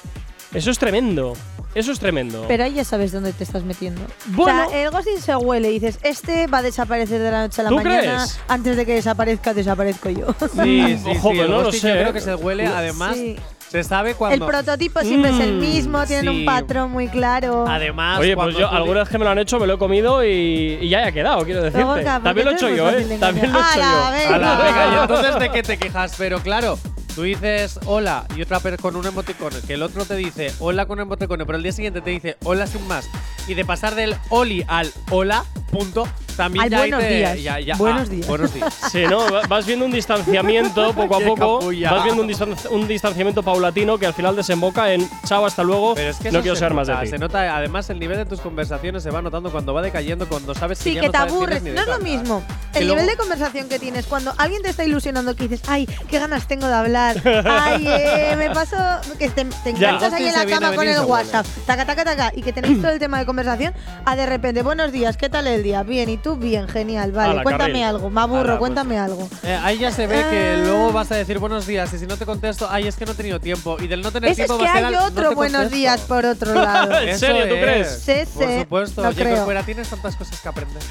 [0.54, 1.34] Eso es tremendo.
[1.76, 2.46] Eso es tremendo.
[2.48, 4.02] Pero ahí ya sabes dónde te estás metiendo.
[4.28, 4.66] Bueno.
[4.66, 7.60] o sea, el ghosting se huele y dices, este va a desaparecer de la noche
[7.62, 8.00] a la ¿Tú mañana.
[8.00, 8.40] crees?
[8.48, 10.28] Antes de que desaparezca, desaparezco yo.
[10.64, 12.00] Sí, sí, Ojo, sí, el no lo sé, Yo ¿eh?
[12.02, 13.36] creo que se huele, además, Sí.
[13.70, 14.48] se sabe El cuando.
[14.48, 16.40] prototipo siempre es el Mm, mismo, tienen sí.
[16.40, 17.66] un patrón muy claro.
[17.68, 19.78] Además, Oye, pues yo tú alguna vez que me lo han hecho me lo he
[19.78, 21.84] comido y, y ya haya quedado, quiero decirte.
[21.84, 23.18] Gorka, ¿por También lo he hecho yo, ¿eh?
[23.20, 24.34] También lo he hecho yo.
[24.34, 26.80] Venga, y entonces de qué te quejas, pero claro,
[27.16, 31.00] tú dices hola y otra con un emoticono, que el otro te dice hola con
[31.00, 33.10] un emoticono, pero el día siguiente te dice hola sin más,
[33.48, 37.42] y de pasar del oli al hola, punto, también Ay, ya buenos te- días.
[37.44, 38.28] ya- ya- Buenos ah, días.
[38.28, 38.74] Buenos días.
[38.92, 39.30] Sí, ¿no?
[39.32, 41.60] Va- Vas viendo un distanciamiento poco a poco.
[41.60, 45.96] Vas viendo un, distan- un distanciamiento paulatino que al final desemboca en chao, hasta luego.
[45.96, 47.08] Pero es que no quiero saber más de ti.
[47.08, 50.54] Se nota, además, el nivel de tus conversaciones se va notando cuando va decayendo, cuando
[50.54, 51.64] sabes que Sí, ya que no te sabes aburres.
[51.64, 52.44] ni No es lo mismo
[52.74, 55.68] Que el luego- nivel de conversación que tienes cuando alguien te está ilusionando que dices,
[55.68, 58.76] ay, qué ganas tengo de hablar, ay, eh, me paso,
[59.18, 60.96] que te, te enganchas ahí en la cama con el.
[61.06, 63.74] WhatsApp, taca, taca, taca, y que tenéis todo el tema de conversación,
[64.06, 65.84] a de repente, buenos días, ¿qué tal el día?
[65.84, 66.36] Bien, ¿y tú?
[66.36, 67.84] Bien, genial, vale, Ala, cuéntame carril.
[67.86, 68.60] algo, me aburro, Ala, pues.
[68.60, 69.30] cuéntame algo.
[69.44, 70.64] Eh, ahí ya se ve que Ah.
[70.66, 73.12] luego vas a decir buenos días y si no te contesto, ay, es que no
[73.14, 73.78] he tenido tiempo.
[73.80, 75.30] Y del no tener Eso es tiempo que va a ser hay al- no otro
[75.30, 75.76] te buenos contesto.
[75.78, 77.00] días por otro lado.
[77.00, 77.62] ¿En Eso serio, tú es.
[77.64, 78.00] crees?
[78.06, 79.46] Sí, Por sí, supuesto, no creo.
[79.46, 80.82] fuera tienes tantas cosas que aprender.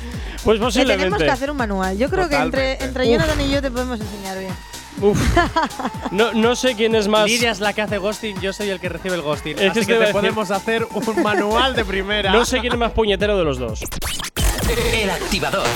[0.44, 1.04] Pues Le posiblemente.
[1.04, 1.98] tenemos que hacer un manual.
[1.98, 4.52] Yo creo que entre, entre Jonathan y yo te podemos enseñar bien.
[5.00, 5.18] Uf.
[6.12, 7.26] No, no sé quién es más.
[7.26, 9.56] Lidia es la que hace ghosting, yo soy el que recibe el ghosting.
[9.58, 12.30] Es que Así te que, iba a te decir- podemos hacer un manual de primera.
[12.32, 13.80] No sé quién es más puñetero de los dos.
[14.68, 15.66] El activador.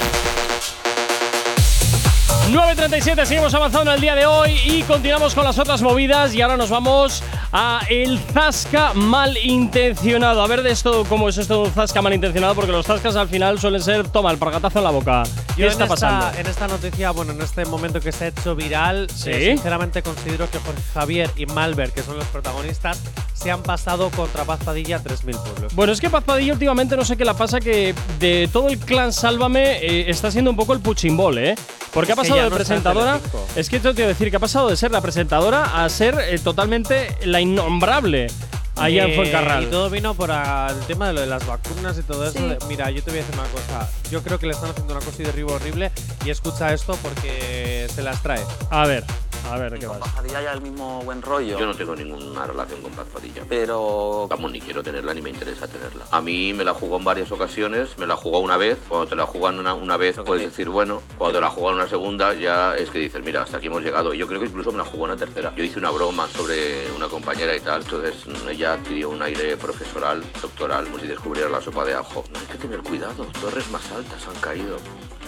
[2.52, 6.40] 9.37, seguimos avanzando en el día de hoy y continuamos con las otras movidas y
[6.40, 7.22] ahora nos vamos
[7.52, 10.40] a el zasca malintencionado.
[10.42, 13.58] A ver de esto, cómo es esto un zasca malintencionado, porque los zascas al final
[13.60, 15.24] suelen ser, toma, el pargatazo en la boca.
[15.56, 16.38] ¿Qué Yo está en esta, pasando?
[16.38, 19.30] en esta noticia, bueno, en este momento que se ha hecho viral, Sí.
[19.30, 22.98] eh, sinceramente considero que Jorge Javier y Malver, que son los protagonistas,
[23.34, 25.74] se han pasado contra Paz Padilla a 3.000 pueblos.
[25.74, 28.78] Bueno, es que Paz Padilla últimamente no sé qué la pasa, que de todo el
[28.78, 31.54] clan Sálvame eh, está siendo un poco el puchimbol, ¿eh?
[31.92, 33.20] Porque ha Es pasado ya de no presentadora.
[33.56, 35.88] Es que esto te iba a decir que ha pasado de ser la presentadora a
[35.88, 38.28] ser eh, totalmente la innombrable
[38.76, 39.64] allá en Eh, Fuencarral.
[39.64, 42.38] Y todo vino por el tema de lo de las vacunas y todo eso.
[42.38, 42.44] Sí.
[42.44, 43.88] de- mira, yo te voy a decir una cosa.
[44.10, 45.90] Yo creo que le están haciendo una cosa y derribo horrible
[46.24, 48.40] y escucha esto porque se las trae.
[48.70, 49.04] A ver,
[49.46, 50.26] a ver qué Con pasa.
[50.26, 51.58] Ya el mismo buen rollo.
[51.58, 53.42] Yo no tengo ninguna relación con Paz Padilla.
[53.48, 56.04] Pero Vamos, ni quiero tenerla ni me interesa tenerla.
[56.10, 58.78] A mí me la jugó en varias ocasiones, me la jugó una vez.
[58.88, 61.88] Cuando te la juegan una, una vez puedes decir, bueno, cuando te la juegan una
[61.88, 64.14] segunda ya es que dices, mira, hasta aquí hemos llegado.
[64.14, 65.52] Y yo creo que incluso me la jugó una tercera.
[65.56, 69.56] Yo hice una broma sobre una compañera y tal, entonces mm, ella adquirió un aire
[69.56, 72.24] profesoral, doctoral, como si descubriera la sopa de ajo.
[72.32, 74.76] No hay que tener cuidado, torres más altas han caído.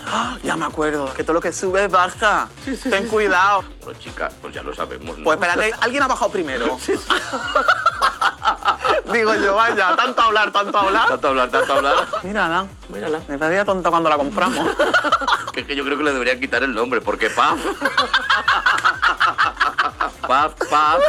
[0.06, 0.36] ¡Ah!
[0.42, 2.48] ya me acuerdo, que todo lo que sube baja.
[2.88, 3.64] Ten cuidado.
[3.84, 5.18] Bueno, chica, pues ya lo sabemos.
[5.18, 5.24] ¿no?
[5.24, 6.78] Pues espérate, alguien ha bajado primero.
[9.12, 11.08] Digo yo, vaya, tanto hablar, tanto hablar.
[11.08, 12.06] Tanto hablar, tanto hablar.
[12.22, 13.20] Mírala, mírala.
[13.28, 14.66] Me parecía tonta cuando la compramos.
[15.52, 17.58] Que es que yo creo que le deberían quitar el nombre, porque Paz.
[20.28, 21.00] Paz, Paz.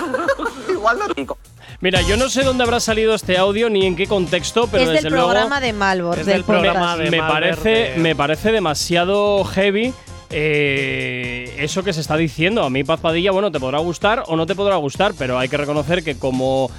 [0.68, 1.38] Igual no.
[1.82, 4.90] Mira, yo no sé dónde habrá salido este audio ni en qué contexto, pero es
[4.90, 7.00] desde del luego programa de Malbor, Es del, del programa podcast.
[7.00, 9.94] de me Malver parece, de- me parece demasiado heavy.
[10.30, 12.64] eh, eso que se está diciendo.
[12.64, 15.50] A mí Paz Padilla, bueno, te podrá gustar o no te podrá gustar, pero hay
[15.50, 16.70] que reconocer que como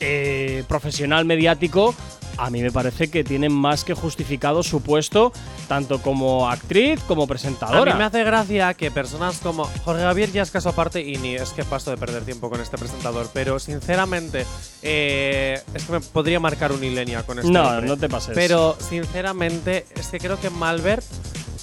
[0.00, 1.94] eh, profesional mediático,
[2.38, 5.32] a mí me parece que tiene más que justificado su puesto,
[5.68, 7.92] tanto como actriz como A presentadora.
[7.92, 11.34] mí me hace gracia que personas como Jorge Javier ya es caso aparte y ni
[11.34, 14.46] es que paso de perder tiempo con este presentador, pero sinceramente
[14.82, 18.34] eh, es que me podría marcar un ilenia con este No, no te pases.
[18.34, 21.04] Pero sinceramente es que creo que Malbert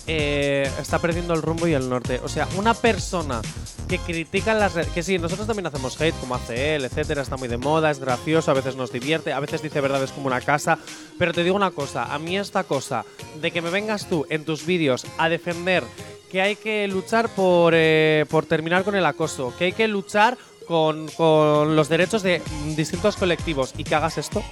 [0.07, 2.19] eh, está perdiendo el rumbo y el norte.
[2.23, 3.41] O sea, una persona
[3.87, 7.37] que critica las redes, que sí, nosotros también hacemos hate como hace él, etcétera, está
[7.37, 10.41] muy de moda, es gracioso, a veces nos divierte, a veces dice verdades como una
[10.41, 10.79] casa,
[11.17, 13.05] pero te digo una cosa, a mí esta cosa
[13.41, 15.83] de que me vengas tú en tus vídeos a defender
[16.31, 20.37] que hay que luchar por, eh, por terminar con el acoso, que hay que luchar
[20.67, 22.41] con, con los derechos de
[22.75, 24.43] distintos colectivos y que hagas esto.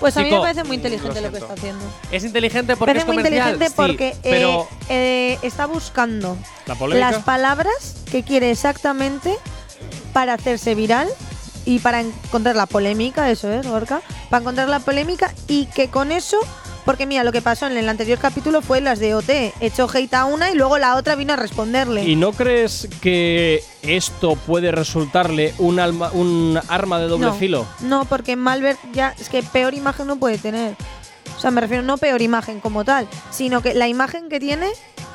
[0.00, 1.84] Pues a mí me parece muy inteligente lo lo, que está haciendo.
[2.10, 6.36] Es inteligente porque parece es muy inteligente sí, porque eh, pero eh, está buscando
[6.66, 9.36] La las palabras que quiere exactamente
[10.12, 11.08] para hacerse viral
[11.64, 16.12] y para encontrar la polémica, eso es, Gorka, para encontrar la polémica y que con
[16.12, 16.38] eso,
[16.86, 19.28] porque mira, lo que pasó en el anterior capítulo fue las de OT,
[19.60, 22.04] echó hate a una y luego la otra vino a responderle.
[22.04, 27.66] ¿Y no crees que esto puede resultarle un, alma- un arma de doble no, filo?
[27.80, 30.74] No, porque Malbert ya es que peor imagen no puede tener.
[31.36, 34.68] O sea, me refiero no peor imagen como tal, sino que la imagen que tiene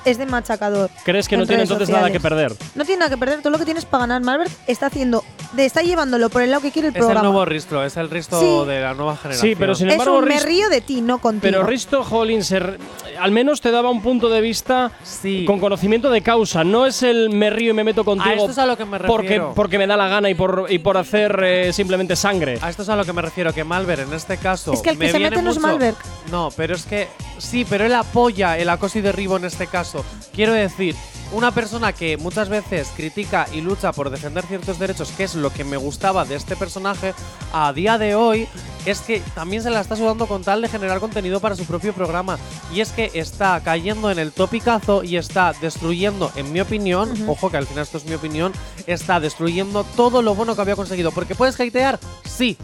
[0.05, 0.89] es de machacador.
[1.03, 2.53] ¿Crees que no en tiene entonces nada que perder?
[2.75, 4.21] No tiene nada que perder, todo lo que tienes para ganar.
[4.21, 5.23] Malbert está haciendo,
[5.53, 7.23] de, está llevándolo por el lado que quiere el es el programa.
[7.27, 8.69] nuevo Ristro, es el Ristro Sí.
[8.69, 9.49] de la nueva generación.
[9.49, 11.41] Sí, pero sin es embargo, un me Risto- río de ti, no contigo.
[11.41, 12.77] Pero Risto Hollins er-
[13.19, 15.43] al menos te daba un punto de vista Sí.
[15.45, 16.63] con conocimiento de causa.
[16.63, 18.85] No es el me río y me meto contigo A esto es a lo que
[18.85, 19.53] me porque, refiero.
[19.55, 22.57] porque me da la gana y por, y por hacer eh, simplemente sangre.
[22.61, 24.73] A esto es a lo que me refiero, que Malver en este caso.
[24.73, 25.95] Es que el que me se viene mete no es Malver.
[26.31, 27.07] No, pero es que.
[27.37, 30.05] Sí, pero él apoya el acoso y derribo en este caso.
[30.33, 30.95] Quiero decir,
[31.31, 35.51] una persona que muchas veces critica y lucha por defender ciertos derechos, que es lo
[35.51, 37.13] que me gustaba de este personaje,
[37.53, 38.47] a día de hoy
[38.85, 41.93] es que también se la está sudando con tal de generar contenido para su propio
[41.93, 42.37] programa.
[42.73, 47.49] Y es que está cayendo en el topicazo y está destruyendo, en mi opinión, ojo
[47.49, 48.53] que al final esto es mi opinión,
[48.87, 51.11] está destruyendo todo lo bueno que había conseguido.
[51.11, 52.57] Porque puedes hatear, sí,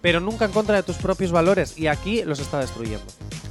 [0.00, 1.76] pero nunca en contra de tus propios valores.
[1.78, 3.04] Y aquí los está destruyendo.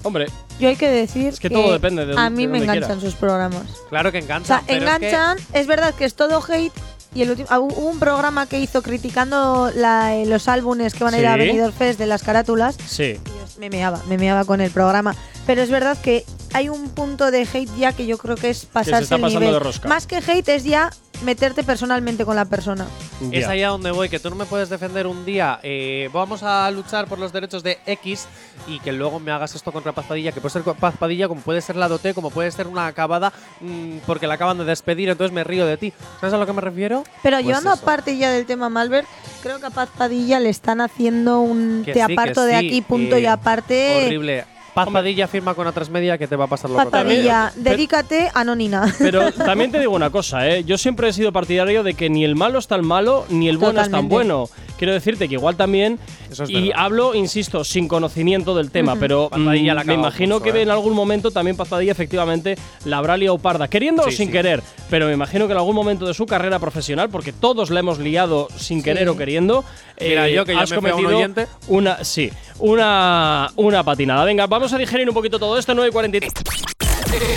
[0.04, 0.28] Hombre,
[0.60, 3.04] Yo hay que decir Es que todo depende de a mí de me enganchan quieras.
[3.04, 3.64] sus programas.
[3.90, 4.60] Claro que O enganchan.
[4.60, 6.72] sea, pero es que- enganchan, es, verdad que es todo hate.
[7.14, 11.04] Y el último, ah, hubo un programa que hizo criticando la- eh, los álbumes que
[11.04, 11.40] van a ir a Sí.
[11.40, 12.78] Benidorm Fest de las carátulas.
[12.86, 13.20] sí.
[13.60, 15.14] Me meaba, me meaba con el programa.
[15.50, 18.66] Pero es verdad que hay un punto de hate ya que yo creo que es
[18.68, 19.54] pasarse está el nivel.
[19.54, 19.90] de rosca.
[19.90, 20.92] Más que hate es ya
[21.24, 22.86] meterte personalmente con la persona.
[23.32, 23.50] Es Ya.
[23.50, 27.08] allá donde voy, que tú no me puedes defender un día, eh, vamos a luchar
[27.08, 28.28] por los derechos de X
[28.68, 31.42] y que luego me hagas esto contra Paz Padilla, que puede ser Paz Padilla, como
[31.42, 35.10] puede ser la Dote, como puede ser una acabada, mm, porque la acaban de despedir,
[35.10, 35.94] entonces me río de ti.
[36.20, 37.04] ¿Sabes a lo que me refiero?
[37.24, 37.82] Pero Pues llevando eso.
[37.82, 39.04] aparte ya del tema Malver,
[39.42, 42.60] creo que a Paz Padilla le están haciendo un Que te sí, que aparto de
[42.60, 44.06] sí, aquí, punto eh, y aparte.
[44.06, 44.59] Horrible.
[44.86, 47.12] Paz Padilla firma con otras media que te va a pasar lo Paz contrario.
[47.16, 48.94] Padilla, Pero- dedícate a Nonina.
[49.00, 50.64] Pero también te digo una cosa, ¿eh?
[50.64, 53.58] Yo siempre he sido partidario de que ni el malo es tan malo, ni el
[53.58, 54.50] bueno es tan bueno.
[54.78, 56.00] Quiero decirte que igual también,
[56.32, 56.70] Eso es y verdad.
[56.78, 60.62] hablo, insisto, sin conocimiento del tema, pero mm, la ha me cagado imagino que ¿eh?
[60.62, 64.28] en algún momento también Paz Padilla efectivamente la habrá liado parda, queriendo o Sí, sin
[64.28, 64.32] sí.
[64.32, 67.82] querer, pero me imagino que en algún momento de su carrera profesional, porque todos la
[67.82, 69.66] hemos liado sin querer o queriendo,
[69.98, 71.48] eh, Mira, yo que ya has me fui a un cometido oyente.
[71.68, 74.24] una, sí, una, una patinada.
[74.24, 76.34] Venga, vamos a digerir un poquito todo esto, 9 y 43.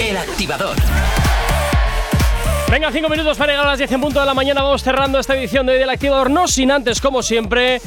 [0.08, 0.76] El activador.
[2.70, 4.62] Venga, cinco minutos para llegar a las 10 en punto de la mañana.
[4.62, 6.30] Vamos cerrando esta edición de hoy del Activador.
[6.30, 7.82] No sin antes, como siempre,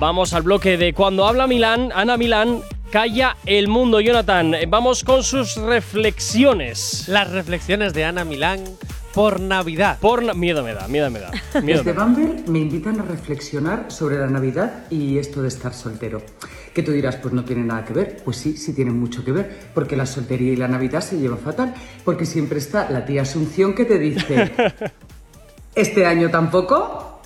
[0.00, 2.60] vamos al bloque de cuando habla Milán, Ana Milán.
[2.90, 4.56] Calla el mundo, Jonathan.
[4.68, 7.04] Vamos con sus reflexiones.
[7.06, 8.64] Las reflexiones de Ana Milán
[9.14, 9.98] por Navidad.
[10.00, 11.30] Por na- miedo me da, miedo me da.
[11.62, 12.04] Miedo Desde me da.
[12.04, 16.22] Bumble me invitan a reflexionar sobre la Navidad y esto de estar soltero.
[16.78, 18.18] Que tú dirás, pues no tiene nada que ver.
[18.24, 21.40] Pues sí, sí tiene mucho que ver, porque la soltería y la Navidad se llevan
[21.40, 21.74] fatal,
[22.04, 24.52] porque siempre está la tía Asunción que te dice,
[25.74, 27.20] este año tampoco,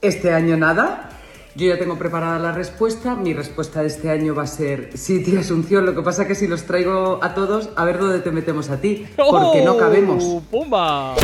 [0.00, 1.10] este año nada.
[1.54, 3.14] Yo ya tengo preparada la respuesta.
[3.14, 5.86] Mi respuesta de este año va a ser sí, tía Asunción.
[5.86, 8.80] Lo que pasa que si los traigo a todos, a ver dónde te metemos a
[8.80, 10.24] ti, porque no cabemos.
[10.26, 10.42] ¡Oh!
[10.50, 11.14] ¡Pumba!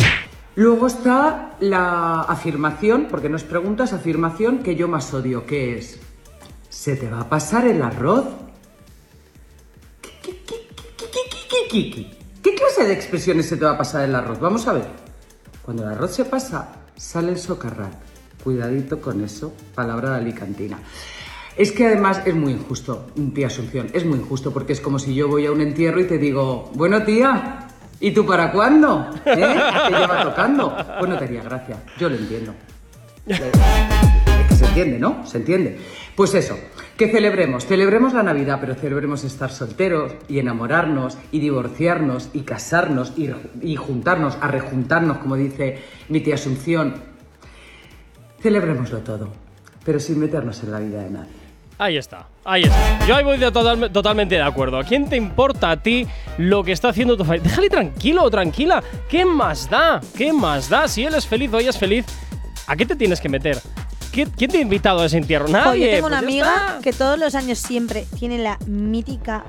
[0.55, 5.77] Luego está la afirmación, porque no es pregunta, es afirmación que yo más odio, que
[5.77, 5.99] es,
[6.75, 8.25] ¿se te va a pasar el arroz?
[10.03, 10.43] ¿Qué, qué,
[11.71, 12.11] qué,
[12.43, 14.41] qué, clase de expresiones se te va a pasar el arroz?
[14.41, 14.87] Vamos a ver.
[15.63, 17.95] Cuando el arroz se pasa, sale el socarrat.
[18.43, 20.79] Cuidadito con eso, palabra de alicantina.
[21.57, 25.15] Es que además es muy injusto, tía Asunción, es muy injusto porque es como si
[25.15, 27.69] yo voy a un entierro y te digo, bueno tía,
[28.01, 29.11] ¿y tú para cuándo?
[29.25, 29.37] ¿Eh?
[29.37, 30.77] Te lleva tocando.
[30.99, 32.53] Bueno, te haría gracia, yo lo entiendo.
[33.27, 35.27] Es que se entiende, ¿no?
[35.27, 35.79] Se entiende.
[36.17, 36.57] Pues eso,
[36.97, 43.13] que celebremos, celebremos la Navidad, pero celebremos estar solteros y enamorarnos y divorciarnos y casarnos
[43.63, 46.95] y, juntarnos, a rejuntarnos, como dice mi tía Asunción.
[48.41, 49.29] Celebrémoslo todo,
[49.85, 51.33] pero sin meternos en la vida de nadie.
[51.79, 53.07] Ahí está, ahí está.
[53.09, 54.79] Yo ahí voy de total- totalmente de acuerdo.
[54.79, 56.07] ¿A quién te importa a ti
[56.39, 57.49] lo que está haciendo tu familia?
[57.49, 58.81] Déjale tranquilo tranquila.
[59.09, 60.01] ¿Qué más da?
[60.17, 60.87] ¿Qué más da?
[60.87, 62.07] Si él es feliz o ella es feliz,
[62.69, 63.59] ¿a qué te tienes que meter?
[64.15, 65.49] ¿Qué- ¿Quién te ha invitado a ese entierro?
[65.49, 65.87] Nadie.
[65.87, 69.45] yo tengo una pues amiga que todos los años siempre tiene la mítica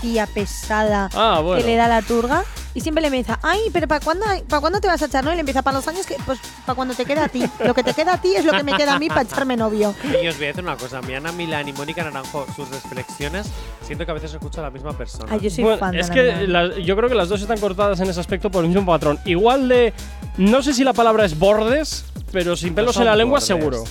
[0.00, 1.60] tía pesada Ah, bueno.
[1.60, 4.80] que le da la turga y siempre le empieza, ay, pero ¿para cuándo, ¿para cuándo
[4.80, 5.24] te vas a echar?
[5.24, 5.32] No?
[5.32, 7.42] Y le empieza, para los años que, pues, para cuando te queda a ti.
[7.64, 9.56] Lo que te queda a ti es lo que me queda a mí para echarme
[9.56, 9.92] novio.
[10.04, 13.48] Y os voy a decir una cosa, mi Ana Milán y Mónica Naranjo, sus reflexiones,
[13.82, 15.26] siento que a veces escucho a la misma persona.
[15.32, 17.58] Ay, yo soy Bueno, fan de es que las- yo creo que las dos están
[17.58, 19.18] cortadas en ese aspecto por el mismo patrón.
[19.24, 19.92] Igual de.
[20.36, 23.84] No sé si la palabra es bordes, pero sin pelos No en la lengua, seguro.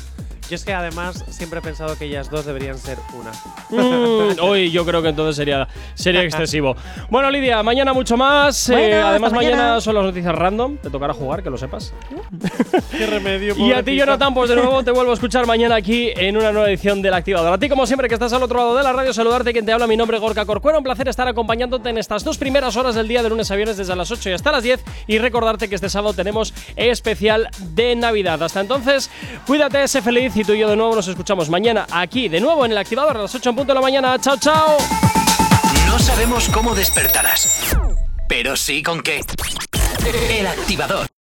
[0.49, 3.31] Yo es que además siempre he pensado que ellas dos deberían ser una.
[3.69, 6.75] Mm, Uy, yo creo que entonces sería, sería excesivo.
[7.09, 8.69] Bueno, Lidia, mañana mucho más.
[8.69, 9.55] Bueno, Eh, además, mañana.
[9.57, 9.81] mañana.
[9.81, 10.77] son las noticias random.
[10.77, 11.93] Te tocará jugar, que lo sepas.
[12.91, 13.55] Qué remedio.
[13.57, 16.51] Y a ti, Jonathan, pues de nuevo te vuelvo a escuchar mañana aquí en una
[16.51, 17.51] nueva edición del Activador.
[17.53, 19.51] A ti, como siempre, que estás al otro lado de la radio, saludarte.
[19.51, 20.77] Quien te habla, mi nombre es Gorka Corcuero.
[20.77, 23.77] Un placer estar acompañándote en estas dos primeras horas del día de lunes a viernes,
[23.77, 24.83] desde las 8 y hasta las 10.
[25.07, 28.41] Y recordarte que este sábado tenemos especial de Navidad.
[28.43, 29.09] Hasta entonces,
[29.45, 32.71] cuídate, sé feliz y y yo de nuevo nos escuchamos mañana aquí, de nuevo en
[32.71, 34.19] el Activador a las 8 en punto de la mañana.
[34.19, 34.77] ¡Chao, chao!
[35.87, 37.75] No sabemos cómo despertarás,
[38.27, 39.21] pero sí con qué.
[40.29, 41.16] El activador.